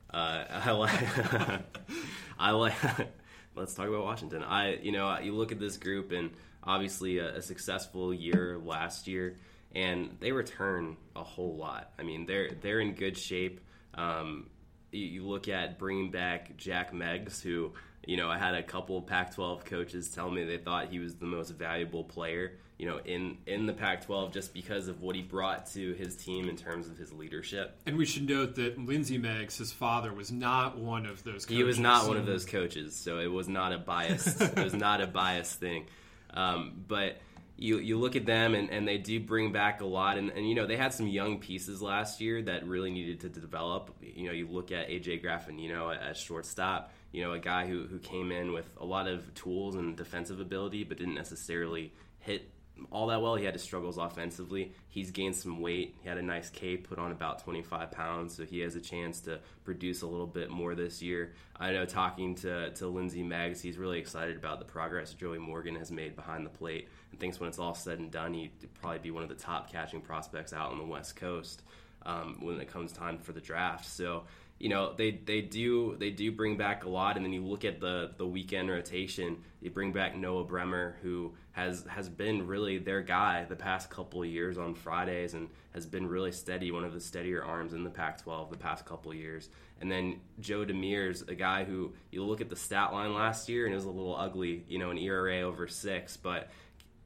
[0.09, 1.61] Uh, I like
[2.39, 2.73] I like
[3.55, 4.43] let's talk about Washington.
[4.43, 6.31] I you know you look at this group and
[6.63, 9.37] obviously a, a successful year last year
[9.73, 11.91] and they return a whole lot.
[11.99, 13.61] I mean, they're they're in good shape.
[13.93, 14.47] Um,
[14.91, 17.73] you, you, look at bringing back Jack Meggs, who
[18.05, 21.15] you know I had a couple of Pac-12 coaches tell me they thought he was
[21.15, 25.21] the most valuable player, you know, in in the Pac-12 just because of what he
[25.21, 27.77] brought to his team in terms of his leadership.
[27.85, 31.45] And we should note that Lindsay Meggs, his father, was not one of those.
[31.45, 31.57] coaches.
[31.57, 34.41] He was not one of those coaches, so it was not a biased.
[34.41, 35.87] it was not a biased thing,
[36.33, 37.17] um, but
[37.57, 40.47] you you look at them and, and they do bring back a lot and, and
[40.47, 44.27] you know they had some young pieces last year that really needed to develop you
[44.27, 45.21] know you look at AJ
[45.59, 49.07] you know at shortstop you know a guy who, who came in with a lot
[49.07, 52.49] of tools and defensive ability but didn't necessarily hit
[52.91, 53.35] all that well.
[53.35, 54.73] He had his struggles offensively.
[54.87, 55.95] He's gained some weight.
[56.01, 59.19] He had a nice K, put on about 25 pounds, so he has a chance
[59.21, 61.33] to produce a little bit more this year.
[61.59, 65.75] I know talking to, to Lindsay Meggs, he's really excited about the progress Joey Morgan
[65.75, 68.99] has made behind the plate and thinks when it's all said and done, he'd probably
[68.99, 71.63] be one of the top catching prospects out on the West Coast
[72.05, 73.85] um, when it comes time for the draft.
[73.85, 74.23] So
[74.59, 77.63] you know they they do they do bring back a lot and then you look
[77.63, 82.77] at the the weekend rotation you bring back Noah Bremer who has has been really
[82.77, 86.93] their guy the past couple years on Fridays and has been really steady one of
[86.93, 89.49] the steadier arms in the Pac-12 the past couple years.
[89.81, 93.65] And then Joe Demers a guy who you look at the stat line last year
[93.65, 96.49] and it was a little ugly you know an ERA over 6 but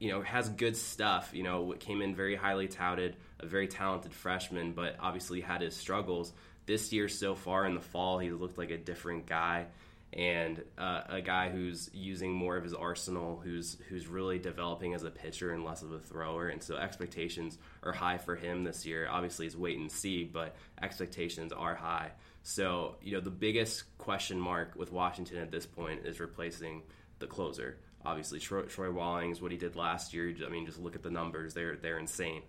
[0.00, 4.12] you know has good stuff you know came in very highly touted a very talented
[4.12, 6.32] freshman but obviously had his struggles
[6.66, 9.66] this year so far in the fall, he looked like a different guy
[10.14, 15.02] and uh, a guy who's using more of his arsenal, who's who's really developing as
[15.02, 16.48] a pitcher and less of a thrower.
[16.48, 19.08] And so expectations are high for him this year.
[19.10, 22.12] Obviously, it's wait and see, but expectations are high.
[22.44, 26.82] So you know the biggest question mark with Washington at this point is replacing
[27.18, 27.78] the closer.
[28.06, 30.32] Obviously, Troy, Troy Rollins, what he did last year.
[30.46, 32.42] I mean, just look at the numbers; they're they're insane.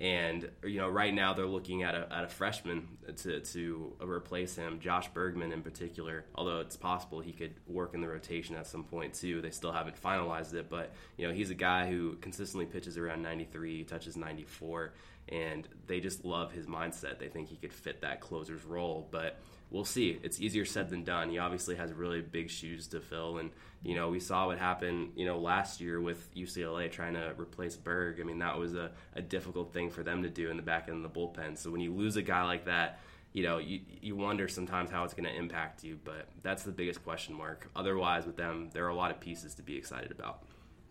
[0.00, 4.56] And you know, right now they're looking at a, at a freshman to, to replace
[4.56, 6.24] him, Josh Burgmann in particular.
[6.34, 9.42] Although it's possible he could work in the rotation at some point too.
[9.42, 13.20] They still haven't finalized it, but you know, he's a guy who consistently pitches around
[13.20, 14.94] 93, touches 94,
[15.30, 17.18] and they just love his mindset.
[17.18, 19.38] They think he could fit that closer's role, but
[19.70, 20.18] we'll see.
[20.22, 21.30] It's easier said than done.
[21.30, 23.50] He obviously has really big shoes to fill, and
[23.82, 25.12] you know we saw what happened.
[25.14, 28.20] You know last year with UCLA trying to replace Berg.
[28.20, 30.88] I mean that was a, a difficult thing for them to do in the back
[30.88, 31.56] end of the bullpen.
[31.56, 33.00] So when you lose a guy like that,
[33.32, 35.98] you know you you wonder sometimes how it's going to impact you.
[36.02, 37.70] But that's the biggest question mark.
[37.76, 40.42] Otherwise, with them, there are a lot of pieces to be excited about.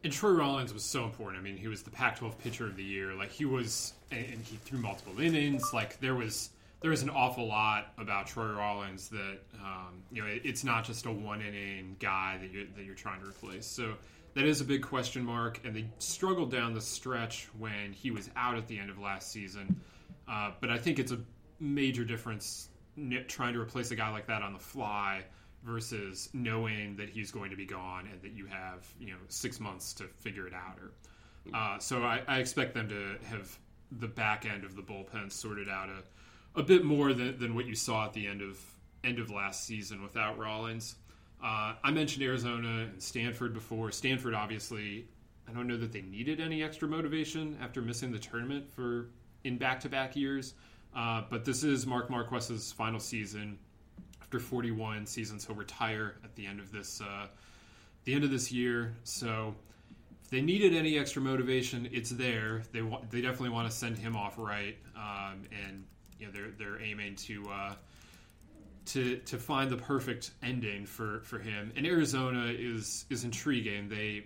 [0.04, 1.40] And Troy Rollins was so important.
[1.40, 3.14] I mean, he was the Pac-12 pitcher of the year.
[3.14, 5.74] Like he was, and he threw multiple innings.
[5.74, 10.28] Like there was there was an awful lot about Troy Rollins that um, you know
[10.28, 13.66] it, it's not just a one inning guy that you're, that you're trying to replace.
[13.66, 13.96] So
[14.36, 18.30] that is a big question mark, and they struggled down the stretch when he was
[18.36, 19.82] out at the end of last season.
[20.28, 21.20] Uh, but I think it's a
[21.60, 22.70] major difference
[23.28, 25.24] trying to replace a guy like that on the fly
[25.64, 29.60] versus knowing that he's going to be gone and that you have you know six
[29.60, 30.78] months to figure it out.
[30.80, 30.92] Or
[31.54, 33.58] uh, so I, I expect them to have
[33.92, 36.04] the back end of the bullpen sorted out a
[36.60, 38.60] a bit more than, than what you saw at the end of
[39.04, 40.96] end of last season without Rollins.
[41.42, 43.92] Uh, I mentioned Arizona and Stanford before.
[43.92, 45.08] Stanford, obviously,
[45.48, 49.10] I don't know that they needed any extra motivation after missing the tournament for
[49.46, 50.54] in back to back years.
[50.96, 53.58] Uh, but this is Mark Marquess's final season.
[54.30, 57.26] After 41 seasons, he'll retire at the end of this uh,
[58.04, 58.94] the end of this year.
[59.04, 59.56] So
[60.24, 62.62] if they needed any extra motivation, it's there.
[62.72, 65.84] They wa- they definitely want to send him off right, um, and
[66.20, 67.74] you know they're they're aiming to uh,
[68.86, 71.74] to to find the perfect ending for for him.
[71.76, 73.90] And Arizona is is intriguing.
[73.90, 74.26] They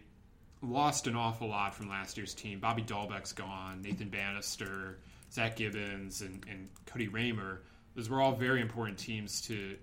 [0.61, 2.59] lost an awful lot from last year's team.
[2.59, 3.81] Bobby Dalbec's gone.
[3.81, 4.99] Nathan Bannister,
[5.31, 7.59] Zach Gibbons, and, and Cody Ramer.
[7.95, 9.77] Those were all very important teams to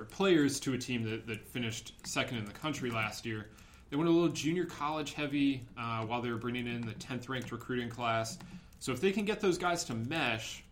[0.00, 3.50] or players to a team that, that finished second in the country last year.
[3.90, 7.28] They went a little junior college heavy uh, while they were bringing in the 10th
[7.28, 8.38] ranked recruiting class.
[8.78, 10.64] So if they can get those guys to mesh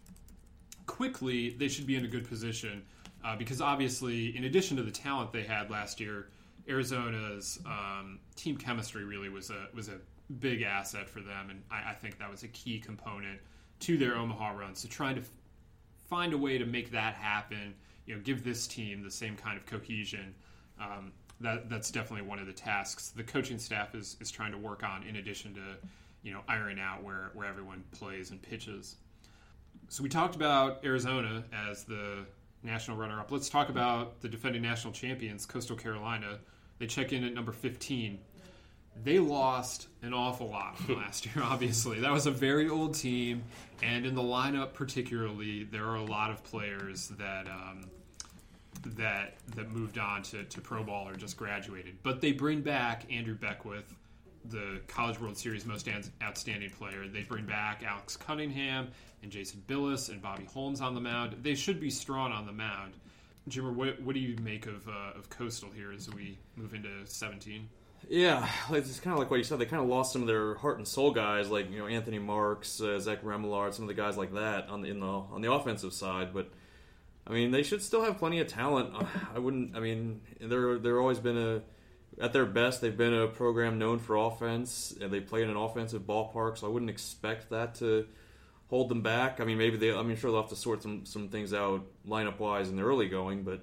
[0.87, 2.83] quickly, they should be in a good position
[3.25, 6.29] uh, because obviously, in addition to the talent they had last year,
[6.69, 9.99] Arizona's um, team chemistry really was a was a
[10.41, 13.41] big asset for them, and I, I, think that was a key component
[13.81, 14.75] to their Omaha run.
[14.75, 15.31] So trying to f-
[16.09, 17.75] find a way to make that happen,
[18.07, 20.35] you know, give this team the same kind of cohesion.
[20.81, 24.59] Um, that that's definitely one of the tasks the coaching staff is is trying to
[24.59, 25.03] work on.
[25.05, 25.61] In addition to
[26.23, 28.97] you know iron out where where everyone plays and pitches.
[29.89, 32.25] So we talked about Arizona as the
[32.63, 33.31] national runner-up.
[33.31, 36.39] Let's talk about the defending national champions, Coastal Carolina.
[36.79, 38.19] They check in at number 15.
[39.05, 42.01] They lost an awful lot last year, obviously.
[42.01, 43.45] That was a very old team,
[43.83, 47.91] and in the lineup particularly, there are a lot of players that um,
[48.85, 51.97] that that moved on to, to pro ball or just graduated.
[52.03, 53.95] But they bring back Andrew Beckwith,
[54.47, 55.89] the College World Series most
[56.23, 57.07] outstanding player.
[57.09, 58.89] They bring back Alex Cunningham
[59.23, 61.37] and Jason Bilous and Bobby Holmes on the mound.
[61.43, 62.95] They should be strong on the mound.
[63.49, 66.91] Jimmer, what, what do you make of, uh, of Coastal here as we move into
[67.05, 67.69] 17?
[68.09, 69.59] Yeah, it's kind of like what you said.
[69.59, 72.19] They kind of lost some of their heart and soul guys, like you know Anthony
[72.19, 75.41] Marks, uh, Zach Remillard, some of the guys like that on the in the on
[75.41, 76.35] the offensive side.
[76.35, 76.51] But
[77.27, 78.95] I mean, they should still have plenty of talent.
[79.35, 79.77] I wouldn't.
[79.77, 81.63] I mean, they're they're always been a
[82.21, 82.81] at their best.
[82.81, 86.59] They've been a program known for offense, and they play in an offensive ballpark.
[86.59, 88.07] So I wouldn't expect that to
[88.69, 89.41] hold them back.
[89.41, 89.93] I mean, maybe they.
[89.95, 92.83] I mean, sure they'll have to sort some some things out lineup wise in the
[92.83, 93.63] early going, but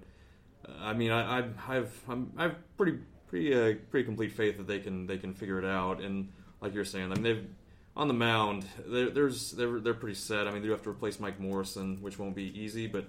[0.80, 3.00] I mean, I, I I've I'm, I've pretty
[3.30, 6.02] pretty uh, pretty complete faith that they can they can figure it out.
[6.02, 6.30] And
[6.62, 7.46] like you're saying, I mean, they've
[7.96, 8.66] on the mound.
[8.86, 10.48] They're, there's they're they're pretty set.
[10.48, 13.06] I mean, they do have to replace Mike Morrison, which won't be easy, but.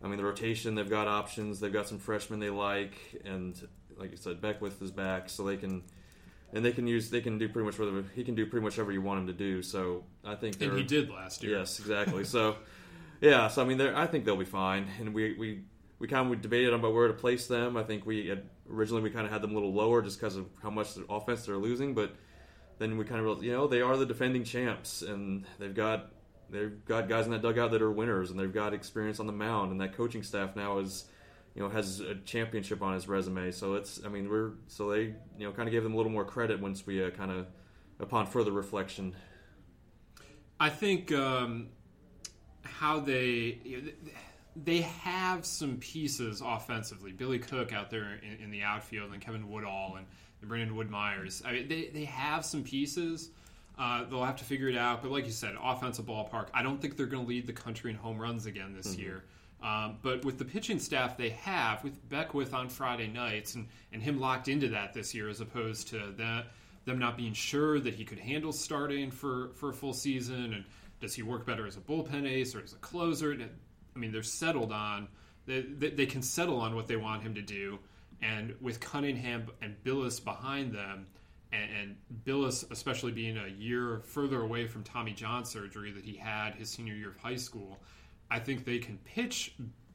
[0.00, 1.58] I mean, the rotation, they've got options.
[1.58, 3.60] They've got some freshmen they like, and
[3.96, 5.82] like you said, Beckwith is back, so they can
[6.52, 8.74] and they can use they can do pretty much whatever he can do pretty much
[8.74, 9.62] whatever you want him to do.
[9.62, 11.58] So I think and he did last year.
[11.58, 12.24] Yes, exactly.
[12.36, 12.56] so
[13.20, 14.86] yeah, so I mean, I think they'll be fine.
[14.98, 15.62] And we we
[15.98, 17.76] we kind of debated about where to place them.
[17.76, 20.36] I think we had, originally we kind of had them a little lower just because
[20.36, 22.14] of how much the offense they're losing, but
[22.78, 26.12] then we kind of realized, you know they are the defending champs and they've got
[26.50, 29.32] they've got guys in that dugout that are winners and they've got experience on the
[29.32, 31.04] mound and that coaching staff now is
[31.54, 33.50] you know has a championship on his resume.
[33.50, 36.12] So it's I mean we're so they you know kind of gave them a little
[36.12, 37.46] more credit once we uh, kind of
[38.00, 39.14] upon further reflection.
[40.60, 41.68] I think um,
[42.62, 43.58] how they.
[43.64, 43.90] You know,
[44.56, 47.12] they have some pieces offensively.
[47.12, 50.06] Billy Cook out there in, in, the outfield, and Kevin Woodall and
[50.42, 51.42] Brandon Wood Myers.
[51.44, 53.30] I mean, they, they have some pieces.
[53.78, 55.02] Uh, they'll have to figure it out.
[55.02, 56.48] But like you said, offensive ballpark.
[56.52, 59.02] I don't think they're going to lead the country in home runs again this mm-hmm.
[59.02, 59.24] year.
[59.62, 64.02] Um, but with the pitching staff they have, with Beckwith on Friday nights and, and
[64.02, 66.46] him locked into that this year, as opposed to that
[66.88, 70.64] them not being sure that he could handle starting for, for a full season, and
[71.00, 73.36] does he work better as a bullpen ace or as a closer?
[73.98, 75.08] I mean, they're settled on
[75.46, 77.78] they, they, they can settle on what they want him to do,
[78.20, 81.06] and with Cunningham and Bilous behind them,
[81.52, 86.16] and, and Bilous especially being a year further away from Tommy John surgery that he
[86.16, 87.80] had his senior year of high school
[88.30, 89.54] I think they can pitch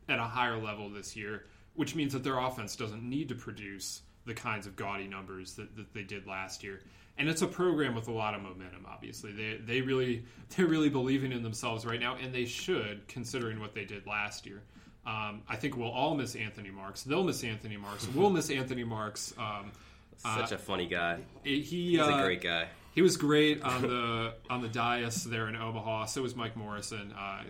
[0.10, 4.02] at a higher level this year, which means that their offense doesn't need to produce
[4.26, 6.82] the kinds of gaudy numbers that, that they did last year.
[7.18, 8.88] And it's a program with a lot of momentum.
[8.90, 13.60] Obviously, they they really they're really believing in themselves right now, and they should, considering
[13.60, 14.64] what they did last year.
[15.06, 17.04] Um, I think we'll all miss Anthony Marks.
[17.04, 18.08] They'll miss Anthony Marks.
[18.16, 19.34] We'll miss Anthony Marks.
[19.38, 19.72] Um,
[20.18, 21.20] Such uh, a funny guy.
[21.44, 22.68] He, He's uh, a great guy.
[22.96, 26.06] He was great on the on the dais there in Omaha.
[26.06, 27.12] So was Mike Morrison.
[27.12, 27.44] Uh,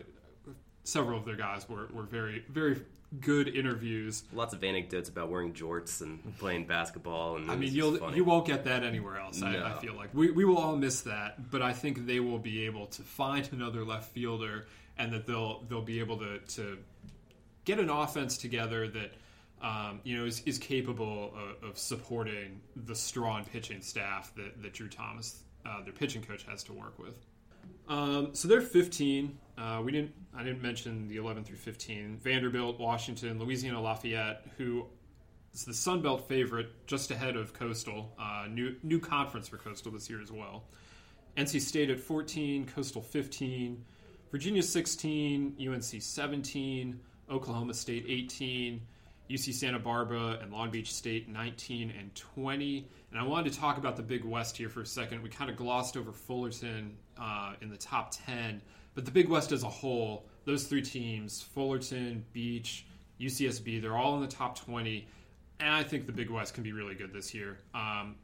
[0.84, 2.82] several of their guys were, were very very
[3.20, 4.24] good interviews.
[4.34, 7.36] Lots of anecdotes about wearing jorts and playing basketball.
[7.38, 9.40] And I mean, you'll you won't get that anywhere else.
[9.40, 9.48] No.
[9.48, 12.40] I, I, feel like we we will all miss that, but I think they will
[12.40, 16.78] be able to find another left fielder, and that they'll they'll be able to to
[17.66, 19.12] get an offense together that.
[19.62, 21.34] Um, you know, is, is capable
[21.64, 26.44] of, of, supporting the strong pitching staff that, that Drew Thomas, uh, their pitching coach,
[26.50, 27.16] has to work with.
[27.88, 29.38] Um, so they're 15.
[29.58, 30.14] Uh, we didn't.
[30.36, 32.18] I didn't mention the 11 through 15.
[32.24, 34.88] Vanderbilt, Washington, Louisiana Lafayette, who
[35.54, 38.12] is the Sun Belt favorite, just ahead of Coastal.
[38.20, 40.64] Uh, new new conference for Coastal this year as well.
[41.38, 43.84] NC State at 14, Coastal 15,
[44.32, 47.00] Virginia 16, UNC 17,
[47.30, 48.82] Oklahoma State 18,
[49.34, 52.88] UC Santa Barbara and Long Beach State 19 and 20.
[53.10, 55.24] And I wanted to talk about the Big West here for a second.
[55.24, 58.62] We kind of glossed over Fullerton uh, in the top 10,
[58.94, 62.86] but the Big West as a whole, those three teams, Fullerton, Beach,
[63.20, 65.08] UCSB, they're all in the top 20.
[65.60, 67.58] And I think the Big West can be really good this year.
[67.74, 68.16] Um,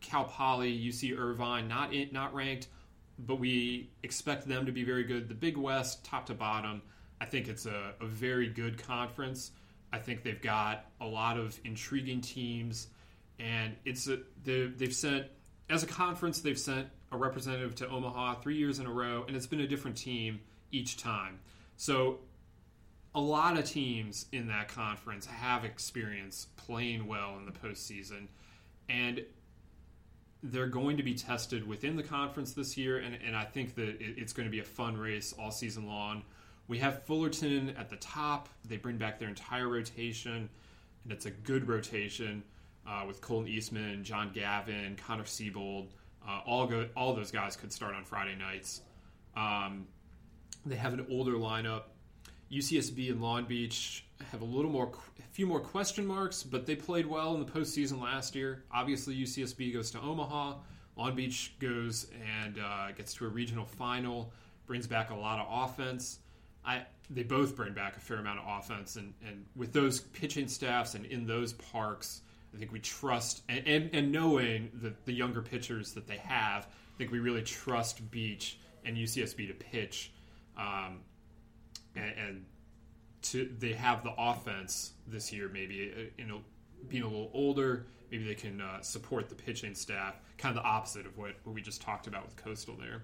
[0.00, 2.68] Cal Poly, UC Irvine, not in, not ranked,
[3.18, 5.28] but we expect them to be very good.
[5.28, 6.80] The Big West, top to bottom,
[7.20, 9.50] I think it's a, a very good conference.
[9.94, 12.88] I think they've got a lot of intriguing teams,
[13.38, 15.26] and it's a, they've sent
[15.70, 19.36] as a conference they've sent a representative to Omaha three years in a row, and
[19.36, 20.40] it's been a different team
[20.72, 21.38] each time.
[21.76, 22.18] So
[23.14, 28.26] a lot of teams in that conference have experience playing well in the postseason,
[28.88, 29.22] and
[30.42, 33.90] they're going to be tested within the conference this year, and, and I think that
[34.00, 36.24] it, it's going to be a fun race all season long.
[36.66, 38.48] We have Fullerton at the top.
[38.64, 40.48] They bring back their entire rotation,
[41.02, 42.42] and it's a good rotation
[42.86, 45.88] uh, with Colton Eastman, John Gavin, Connor Seabold.
[46.26, 48.80] Uh, all go, all those guys could start on Friday nights.
[49.36, 49.86] Um,
[50.64, 51.82] they have an older lineup.
[52.50, 56.76] UCSB and Long Beach have a little more, a few more question marks, but they
[56.76, 58.64] played well in the postseason last year.
[58.72, 60.54] Obviously, UCSB goes to Omaha.
[60.96, 62.06] Long Beach goes
[62.42, 64.32] and uh, gets to a regional final,
[64.66, 66.20] brings back a lot of offense.
[66.66, 70.48] I they both bring back a fair amount of offense, and, and with those pitching
[70.48, 72.22] staffs and in those parks,
[72.54, 76.66] I think we trust and, and, and knowing the, the younger pitchers that they have,
[76.66, 80.12] I think we really trust Beach and UCSB to pitch.
[80.56, 81.00] Um,
[81.96, 82.44] and, and
[83.22, 86.34] to they have the offense this year, maybe uh,
[86.88, 90.14] being a little older, maybe they can uh, support the pitching staff.
[90.38, 93.02] Kind of the opposite of what, what we just talked about with Coastal there.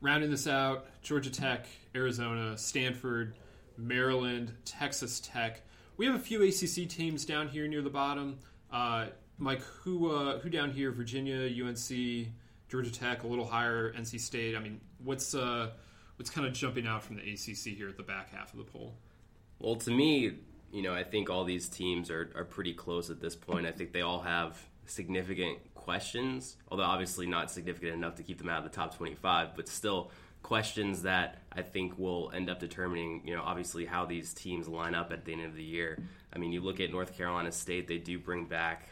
[0.00, 3.34] Rounding this out, Georgia Tech, Arizona, Stanford,
[3.78, 5.62] Maryland, Texas Tech.
[5.96, 8.38] We have a few ACC teams down here near the bottom.
[8.70, 9.06] Uh,
[9.38, 10.90] Mike, who uh, who down here?
[10.92, 12.28] Virginia, UNC,
[12.68, 13.92] Georgia Tech, a little higher.
[13.92, 14.54] NC State.
[14.54, 15.70] I mean, what's uh,
[16.16, 18.64] what's kind of jumping out from the ACC here at the back half of the
[18.64, 18.94] poll?
[19.58, 20.32] Well, to me,
[20.70, 23.66] you know, I think all these teams are, are pretty close at this point.
[23.66, 28.48] I think they all have significant questions, although obviously not significant enough to keep them
[28.48, 30.10] out of the top 25, but still
[30.42, 34.94] questions that I think will end up determining, you know, obviously how these teams line
[34.94, 35.98] up at the end of the year.
[36.32, 38.88] I mean, you look at North Carolina State, they do bring back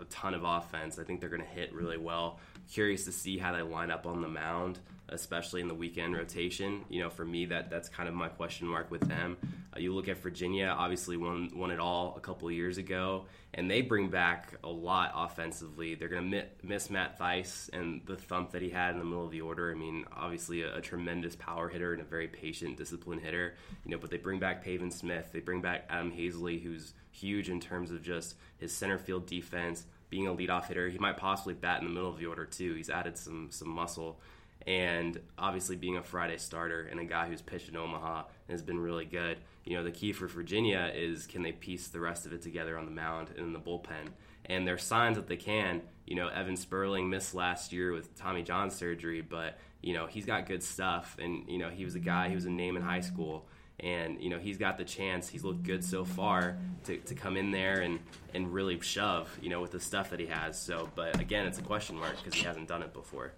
[0.00, 0.98] a ton of offense.
[0.98, 2.40] I think they're going to hit really well.
[2.70, 4.80] Curious to see how they line up on the mound
[5.10, 6.84] especially in the weekend rotation.
[6.88, 9.36] You know, for me, that that's kind of my question mark with them.
[9.74, 13.24] Uh, you look at Virginia, obviously won won it all a couple of years ago,
[13.54, 15.94] and they bring back a lot offensively.
[15.94, 19.24] They're going to miss Matt Thaiss and the thump that he had in the middle
[19.24, 19.70] of the order.
[19.70, 23.54] I mean, obviously a, a tremendous power hitter and a very patient, disciplined hitter.
[23.84, 25.30] You know, but they bring back Pavin Smith.
[25.32, 29.84] They bring back Adam Haseley, who's huge in terms of just his center field defense.
[30.10, 32.74] Being a leadoff hitter, he might possibly bat in the middle of the order too.
[32.74, 34.20] He's added some some muscle
[34.68, 38.78] and obviously being a Friday starter and a guy who's pitched in Omaha has been
[38.78, 39.38] really good.
[39.64, 42.76] You know, the key for Virginia is can they piece the rest of it together
[42.76, 44.10] on the mound and in the bullpen?
[44.44, 45.80] And there's signs that they can.
[46.06, 50.26] You know, Evan Sperling missed last year with Tommy John surgery, but you know he's
[50.26, 52.82] got good stuff, and you know he was a guy, he was a name in
[52.82, 53.46] high school,
[53.80, 55.30] and you know he's got the chance.
[55.30, 58.00] He's looked good so far to, to come in there and
[58.34, 60.60] and really shove, you know, with the stuff that he has.
[60.60, 63.32] So, but again, it's a question mark because he hasn't done it before.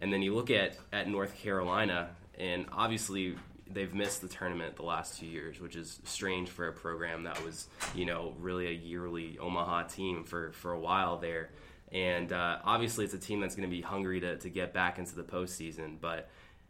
[0.00, 3.36] And then you look at, at North Carolina, and obviously
[3.68, 7.42] they've missed the tournament the last two years, which is strange for a program that
[7.44, 11.50] was, you know, really a yearly Omaha team for, for a while there.
[11.92, 14.98] And uh, obviously, it's a team that's going to be hungry to, to get back
[14.98, 16.00] into the postseason.
[16.00, 16.28] But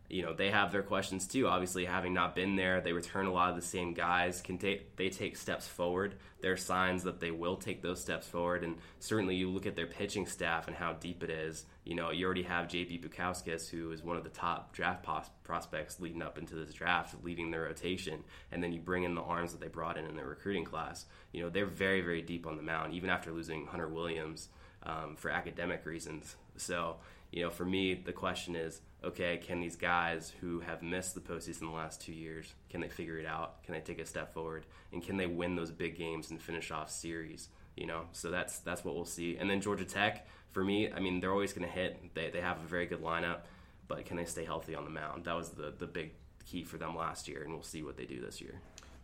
[0.09, 1.49] you know they have their questions too.
[1.49, 4.41] Obviously, having not been there, they return a lot of the same guys.
[4.41, 6.15] Can take they take steps forward?
[6.41, 9.77] There are signs that they will take those steps forward, and certainly you look at
[9.77, 11.65] their pitching staff and how deep it is.
[11.87, 15.31] You know, you already have JP Bukauskas, who is one of the top draft pos-
[15.45, 19.23] prospects leading up into this draft, leading their rotation, and then you bring in the
[19.23, 21.07] arms that they brought in in their recruiting class.
[21.33, 24.49] You know, they're very very deep on the mound, even after losing Hunter Williams
[24.83, 26.35] um, for academic reasons.
[26.57, 26.97] So
[27.31, 31.21] you know, for me, the question is okay, can these guys who have missed the
[31.21, 33.63] postseason the last two years, can they figure it out?
[33.63, 34.67] Can they take a step forward?
[34.93, 37.49] And can they win those big games and finish off series?
[37.77, 39.37] You know, so that's that's what we'll see.
[39.37, 40.27] And then Georgia Tech,
[40.57, 42.15] for me, I mean, they're always going to hit.
[42.15, 43.41] They, they have a very good lineup,
[43.89, 45.27] but can they stay healthy on the mound?
[45.27, 46.13] That was the, the big
[46.47, 48.59] key for them last year, and we'll see what they do this year.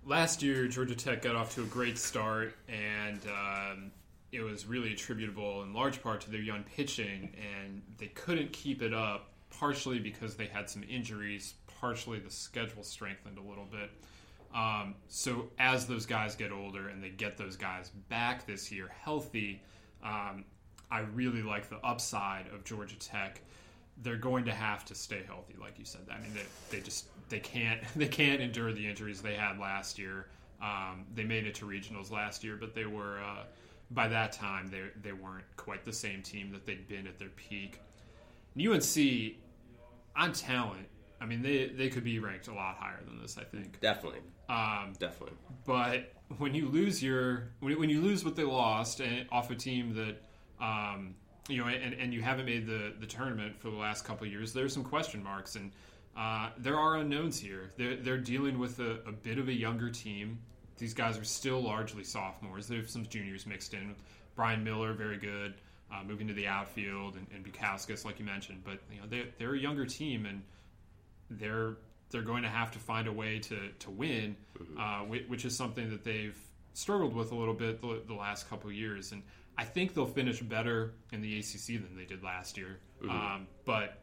[0.07, 3.91] last year Georgia Tech got off to a great start, and um,
[4.33, 8.81] it was really attributable in large part to their young pitching, and they couldn't keep
[8.81, 9.29] it up.
[9.51, 13.91] Partially because they had some injuries, partially the schedule strengthened a little bit.
[14.55, 18.91] Um, so as those guys get older and they get those guys back this year
[19.05, 19.61] healthy,
[20.03, 20.47] um,
[20.93, 23.41] I really like the upside of Georgia Tech.
[24.03, 26.03] They're going to have to stay healthy, like you said.
[26.11, 29.99] I mean, they, they just they can't they can't endure the injuries they had last
[29.99, 30.27] year.
[30.61, 33.45] Um, they made it to regionals last year, but they were uh,
[33.91, 37.31] by that time they they weren't quite the same team that they'd been at their
[37.31, 37.81] peak.
[38.55, 39.35] And UNC
[40.15, 40.87] on talent,
[41.23, 43.39] I mean they they could be ranked a lot higher than this.
[43.39, 44.21] I think Definitely,
[44.51, 45.37] um, definitely.
[45.65, 49.55] but when you lose your when, when you lose what they lost and off a
[49.55, 50.17] team that
[50.63, 51.15] um,
[51.49, 54.33] you know and, and you haven't made the the tournament for the last couple of
[54.33, 54.53] years.
[54.53, 55.73] There's some question marks and
[56.17, 57.73] uh, there are unknowns here.
[57.77, 60.39] They're, they're dealing with a, a bit of a younger team.
[60.77, 62.69] These guys are still largely sophomores.
[62.69, 63.95] There's some juniors mixed in.
[64.35, 65.55] Brian miller very good
[65.93, 68.63] uh, moving to the outfield and, and Bukauskas, like you mentioned.
[68.65, 70.43] But you know they're, they're a younger team and
[71.31, 71.77] they're
[72.11, 74.37] they're going to have to find a way to to win,
[74.79, 76.39] uh, which, which is something that they've
[76.75, 79.13] struggled with a little bit the, the last couple of years.
[79.13, 79.23] And
[79.59, 82.79] I think they'll finish better in the ACC than they did last year.
[83.09, 83.99] Um, but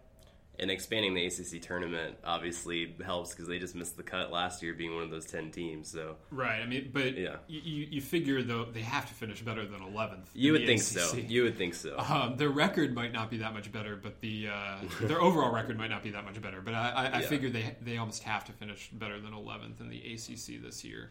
[0.60, 4.74] And expanding the ACC tournament obviously helps because they just missed the cut last year,
[4.74, 5.90] being one of those ten teams.
[5.90, 7.38] So right, I mean, but Yeah.
[7.48, 10.26] you, you, you figure though they have to finish better than 11th.
[10.34, 11.16] you in would the think so.
[11.18, 11.98] You would think so.
[11.98, 14.78] Um, their record might not be that much better, but the uh,
[15.08, 16.62] their overall record might not be that much better.
[16.62, 17.28] But I, I, I Yeah.
[17.28, 21.10] figure they they almost have to finish better than 11th in the ACC this year,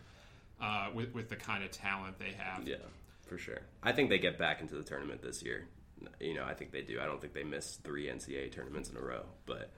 [0.61, 2.68] uh, with with the kind of talent they have.
[2.68, 2.76] Yeah,
[3.29, 3.61] for sure.
[3.83, 5.68] I think they get back into the tournament this year.
[6.20, 7.01] You know, I think they do.
[7.01, 9.70] I don't think they miss three NCAA tournaments in a row, but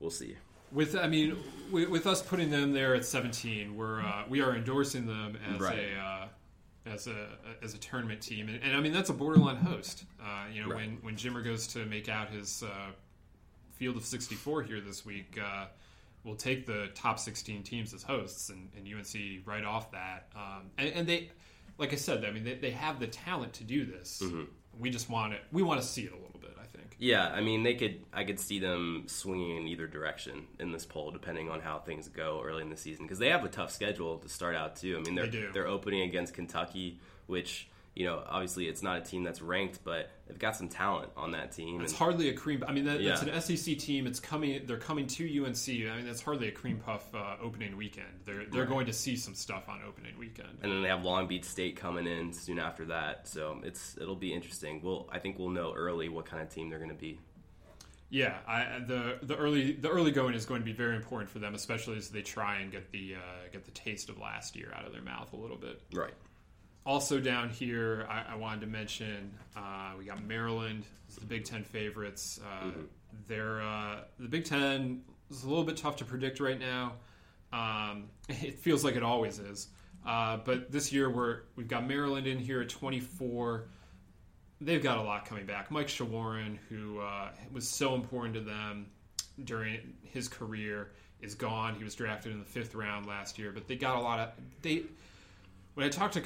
[0.00, 0.36] we'll see.
[0.72, 1.36] With I mean,
[1.70, 5.60] with, with us putting them there at 17, we're uh, we are endorsing them as
[5.60, 5.78] Right.
[5.78, 6.26] a uh,
[6.86, 7.28] as a
[7.62, 10.04] as a tournament team, and, and I mean that's a borderline host.
[10.22, 10.76] Uh, you know, Right.
[10.86, 12.90] when when Jimmer goes to make out his uh,
[13.72, 15.66] field of 64 here this week, uh,
[16.22, 20.28] we'll take the top 16 teams as hosts, and, and UNC right off that.
[20.36, 21.30] Um, and, and they,
[21.78, 24.20] like I said, I mean they, they have the talent to do this.
[24.24, 24.44] Mm-hmm.
[24.78, 25.40] We just want it.
[25.52, 26.50] We want to see it a little bit.
[26.60, 26.96] I think.
[26.98, 28.00] Yeah, I mean, they could.
[28.12, 32.08] I could see them swinging in either direction in this poll, depending on how things
[32.08, 34.96] go early in the season, because they have a tough schedule to start out too.
[34.98, 35.50] I mean, they're They do.
[35.52, 40.10] they're opening against Kentucky, which you know, obviously it's not a team that's ranked, but
[40.26, 41.80] they've got some talent on that team.
[41.80, 42.64] It's and- hardly a cream.
[42.66, 44.06] I mean, that, that's an SEC team.
[44.06, 44.62] It's coming.
[44.66, 45.68] They're coming to UNC.
[45.68, 48.08] I mean, that's hardly a cream puff uh, opening weekend.
[48.24, 50.58] They're they're going to see some stuff on opening weekend.
[50.62, 53.28] and then they have Long Beach State coming in soon after that.
[53.28, 54.80] So it's it'll be interesting.
[54.82, 57.20] We'll I think we'll know early what kind of team they're going to be.
[58.10, 61.38] Yeah, I, the the early the early going is going to be very important for
[61.38, 64.72] them, especially as they try and get the uh, get the taste of last year
[64.76, 65.80] out of their mouth a little bit.
[65.92, 66.14] Right.
[66.86, 70.84] Also down here, I, I wanted to mention uh, we got Maryland.
[71.06, 72.38] It's the Big Ten favorites.
[72.44, 72.70] Uh,
[73.26, 76.92] They're uh, the Big Ten is a little bit tough to predict right now.
[77.52, 79.68] Um, it feels like it always is.
[80.06, 83.64] Uh, but this year we're we've got Maryland in here at 24.
[84.60, 85.70] They've got a lot coming back.
[85.70, 88.86] Mike Shawaryn, who uh, was so important to them
[89.42, 91.74] during his career, is gone.
[91.74, 94.28] He was drafted in the fifth round last year, but they got a lot of
[94.60, 94.82] they
[95.74, 96.22] when I talked to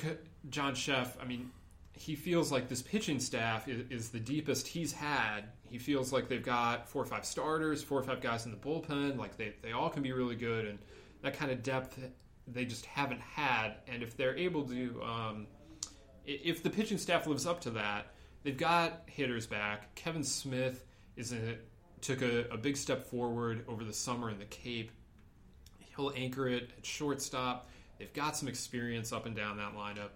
[0.51, 1.51] John Szefc, I mean,
[1.93, 5.45] he feels like this pitching staff is, is the deepest he's had.
[5.63, 8.57] He feels like they've got four or five starters, four or five guys in the
[8.57, 9.19] bullpen.
[9.19, 10.79] Like they, they all can be really good, and
[11.23, 11.99] that kind of depth
[12.47, 13.75] they just haven't had.
[13.89, 15.47] And if they're able to, um,
[16.25, 18.13] if the pitching staff lives up to that,
[18.45, 19.95] they've got hitters back.
[19.95, 20.85] Kevin Smith
[21.17, 21.35] is
[22.01, 24.93] took a, a big step forward over the summer in the Cape
[25.99, 27.69] he'll anchor it at shortstop.
[27.99, 30.11] They've got some experience up and down that lineup.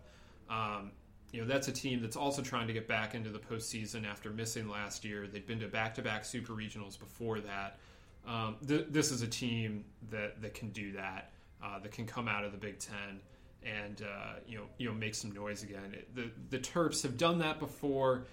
[0.48, 0.92] Um,
[1.32, 4.30] you know, that's a team that's also trying to get back into the postseason after
[4.30, 5.26] missing last year.
[5.26, 7.78] They've been to back-to-back super regionals before that.
[8.26, 11.32] Um, th- this is a team that that can do that.
[11.62, 13.20] Uh, that can come out of the Big Ten
[13.62, 15.96] and uh, you know you know make some noise again.
[16.14, 18.26] The the Terps have done that before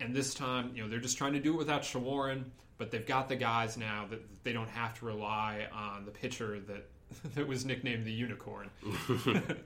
[0.00, 2.44] and this time, you know, they're just trying to do it without Shawaryn,
[2.78, 6.58] but they've got the guys now that they don't have to rely on the pitcher
[6.60, 6.89] that
[7.34, 8.70] that was nicknamed the unicorn.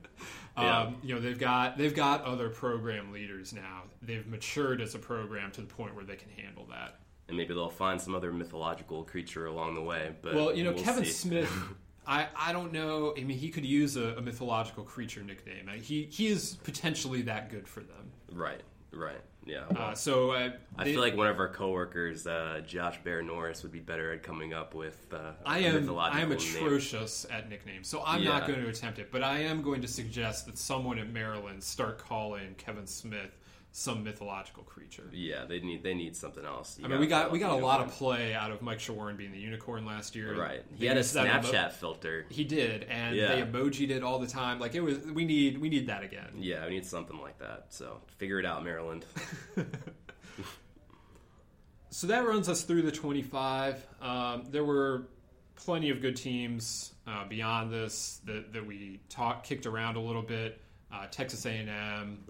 [0.57, 0.82] Yeah.
[0.82, 3.82] um, you know, they've got they've got other program leaders now.
[4.03, 7.01] They've matured as a program to the point where they can handle that.
[7.26, 10.14] And maybe they'll find some other mythological creature along the way.
[10.22, 11.11] But Well, you know, we'll Kevin see.
[11.11, 11.51] Smith.
[12.07, 13.14] I, I don't know.
[13.18, 15.68] I mean, he could use a, a mythological creature nickname.
[15.82, 18.12] He he is potentially that good for them.
[18.32, 18.61] Right,
[18.92, 19.20] Right.
[19.47, 19.64] Yeah.
[19.76, 23.62] Uh, so uh, I they- feel like one of our coworkers, uh, Josh Bear Norris,
[23.62, 25.07] would be better at coming up with.
[25.12, 26.38] Uh, I am I am name.
[26.38, 29.11] atrocious at nicknames, so I'm not going to attempt it.
[29.12, 33.36] But I am going to suggest that someone at Maryland start calling Kevin Smith
[33.76, 35.10] some mythological creature.
[35.12, 36.78] Yeah, they need they need something else.
[36.78, 38.78] You I mean, we got we got a fill lot of play out of Mike
[38.78, 40.32] Shawaryn being the unicorn last year.
[40.40, 40.62] right.
[40.70, 42.24] They He had a that emo- Snapchat filter.
[42.28, 43.34] He did, and Yeah.
[43.34, 44.60] they emojied it all the time.
[44.60, 46.28] Like it was, we need we need that again.
[46.38, 47.66] Yeah, we need something like that.
[47.70, 49.04] So figure it out, Maryland.
[51.90, 53.86] So that runs us through the 25.
[54.02, 55.06] Um, there were
[55.54, 60.20] plenty of good teams uh, beyond this that, that we talked kicked around a little
[60.22, 60.60] bit.
[60.95, 61.66] Uh, Texas A&M,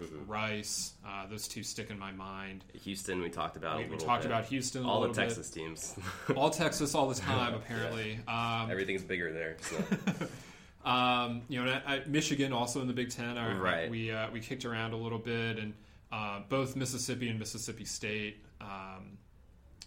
[0.01, 0.31] Mm-hmm.
[0.31, 2.65] Rice, uh, those two stick in my mind.
[2.83, 3.77] Houston, we talked about.
[3.79, 4.31] We, we talked bit.
[4.31, 5.29] about Houston a all the little bit.
[5.29, 5.95] Texas teams.
[6.37, 8.19] all Texas all the time apparently.
[8.27, 9.57] Um, Everything's bigger there.
[9.61, 10.27] So.
[10.85, 13.39] Um, you know, I, I- Michigan also in the Big Ten.
[13.39, 13.91] I, Right.
[13.91, 15.73] We uh, we kicked around a little bit, and
[16.12, 18.45] uh, both Mississippi and Mississippi State.
[18.61, 19.17] Um,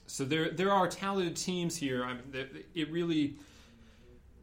[0.08, 2.04] so there there are talented teams here.
[2.04, 2.24] I mean,
[2.74, 3.36] it really.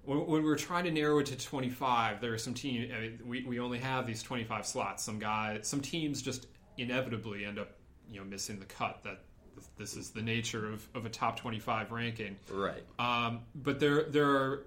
[0.05, 2.93] When, when we're trying to narrow it to 25, there are some teams.
[2.93, 5.03] I mean, we, we only have these 25 slots.
[5.03, 6.47] Some guys, some teams just
[6.77, 7.73] inevitably end up,
[8.11, 9.03] you know, missing the cut.
[9.03, 9.21] That
[9.77, 12.37] this is the nature of, of a top 25 ranking.
[12.51, 12.83] right.
[12.99, 14.67] Um, but there there are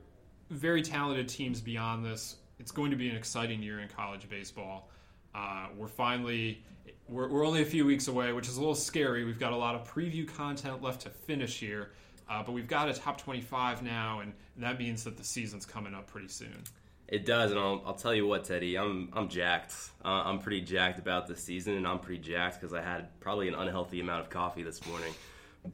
[0.49, 2.37] very talented teams beyond this.
[2.59, 4.89] It's going to be an exciting year in college baseball.
[5.35, 6.63] Uh, we're finally
[7.07, 9.23] we're, we're only a few weeks away, which is a little scary.
[9.23, 11.91] We've got a lot of preview content left to finish here,
[12.29, 15.93] uh, but we've got a top 25 now, and that means that the season's coming
[15.93, 16.63] up pretty soon.
[17.07, 18.77] It does, and I'll, I'll tell you what, Teddy.
[18.77, 19.73] I'm I'm jacked.
[20.03, 23.47] Uh, I'm pretty jacked about the season, and I'm pretty jacked because I had probably
[23.47, 25.13] an unhealthy amount of coffee this morning.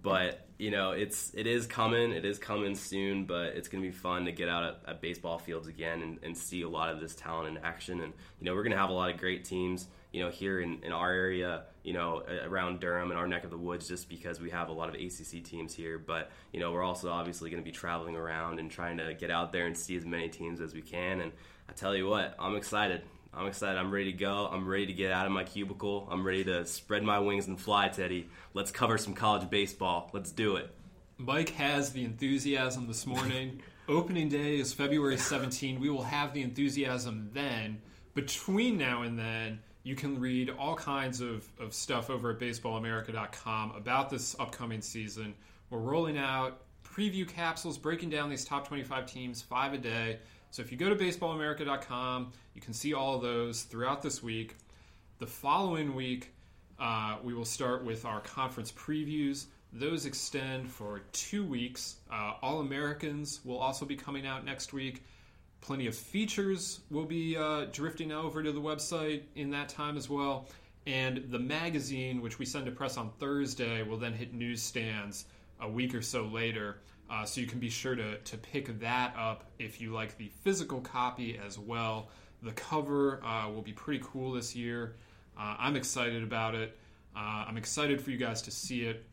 [0.03, 2.11] But you know, it's it is coming.
[2.11, 3.25] It is coming soon.
[3.25, 6.37] But it's gonna be fun to get out at, at baseball fields again and, and
[6.37, 8.01] see a lot of this talent in action.
[8.01, 9.87] And you know, we're gonna have a lot of great teams.
[10.13, 13.49] You know, here in, in our area, you know, around Durham and our neck of
[13.49, 15.97] the woods, just because we have a lot of ACC teams here.
[15.97, 19.29] But you know, we're also obviously going to be traveling around and trying to get
[19.29, 21.19] out there and see as many teams as we can.
[21.19, 21.33] And
[21.67, 23.01] I tell you what, I'm excited.
[23.35, 23.79] I'm excited.
[23.79, 24.47] I'm ready to go.
[24.51, 26.07] I'm ready to get out of my cubicle.
[26.11, 28.29] I'm ready to spread my wings and fly, Teddy.
[28.53, 30.11] Let's cover some college baseball.
[30.13, 30.73] Let's do it.
[31.17, 33.61] Mike has the enthusiasm this morning.
[33.87, 35.79] Opening day is February 17.
[35.79, 37.81] We will have the enthusiasm then.
[38.13, 43.71] Between now and then, you can read all kinds of, of stuff over at baseballamerica.com
[43.75, 45.33] about this upcoming season.
[45.69, 50.19] We're rolling out preview capsules breaking down these top 25 teams five a day.
[50.51, 54.55] So if you go to baseballamerica.com, you can see all those throughout this week.
[55.17, 56.33] The following week,
[56.79, 59.45] uh, we will start with our conference previews.
[59.71, 61.95] Those extend for two weeks.
[62.11, 65.03] Uh, All Americans will also be coming out next week.
[65.63, 70.09] Plenty of features will be uh, drifting over to the website in that time as
[70.09, 70.49] well.
[70.85, 75.23] And the magazine, which we send to press on Thursday, will then hit newsstands
[75.61, 76.79] a week or so later.
[77.09, 80.29] Uh, so you can be sure to, to pick that up if you like the
[80.43, 82.09] physical copy as well.
[82.41, 84.97] The cover uh, will be pretty cool this year.
[85.39, 86.77] Uh, I'm excited about it.
[87.15, 89.05] Uh, I'm excited for you guys to see it.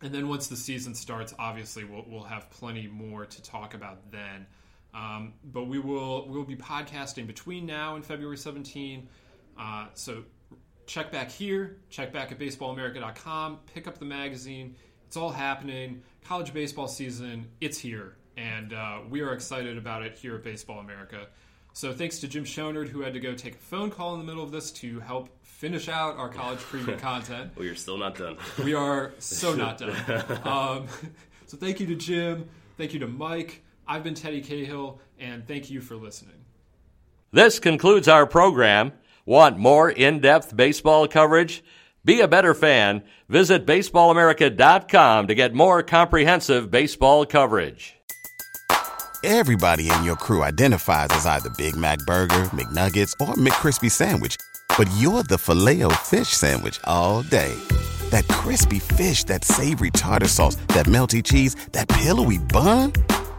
[0.00, 4.10] And then once the season starts, obviously we'll, we'll have plenty more to talk about
[4.10, 4.46] then.
[4.94, 9.08] Um, but we will we'll be podcasting between now and February 17.
[9.58, 10.24] Uh, so
[10.86, 14.76] check back here, check back at baseballamerica.com, pick up the magazine.
[15.06, 16.02] It's all happening.
[16.24, 18.16] College baseball season, it's here.
[18.36, 21.26] And uh, we are excited about it here at Baseball America.
[21.74, 24.26] So thanks to Jim Shonerd, who had to go take a phone call in the
[24.26, 27.52] middle of this to help finish out our college preview content.
[27.56, 28.36] We are still not done.
[28.62, 29.94] We are so not done.
[30.44, 30.86] Um,
[31.46, 32.48] so thank you to Jim.
[32.76, 33.62] Thank you to Mike.
[33.86, 36.44] I've been Teddy Cahill, and thank you for listening.
[37.32, 38.92] This concludes our program.
[39.24, 41.62] Want more in depth baseball coverage?
[42.04, 43.02] Be a better fan.
[43.28, 47.96] Visit BaseballAmerica.com to get more comprehensive baseball coverage.
[49.24, 54.36] Everybody in your crew identifies as either Big Mac Burger, McNuggets, or McCrispy Sandwich.
[54.76, 57.54] But you're the filet fish Sandwich all day.
[58.10, 62.92] That crispy fish, that savory tartar sauce, that melty cheese, that pillowy bun.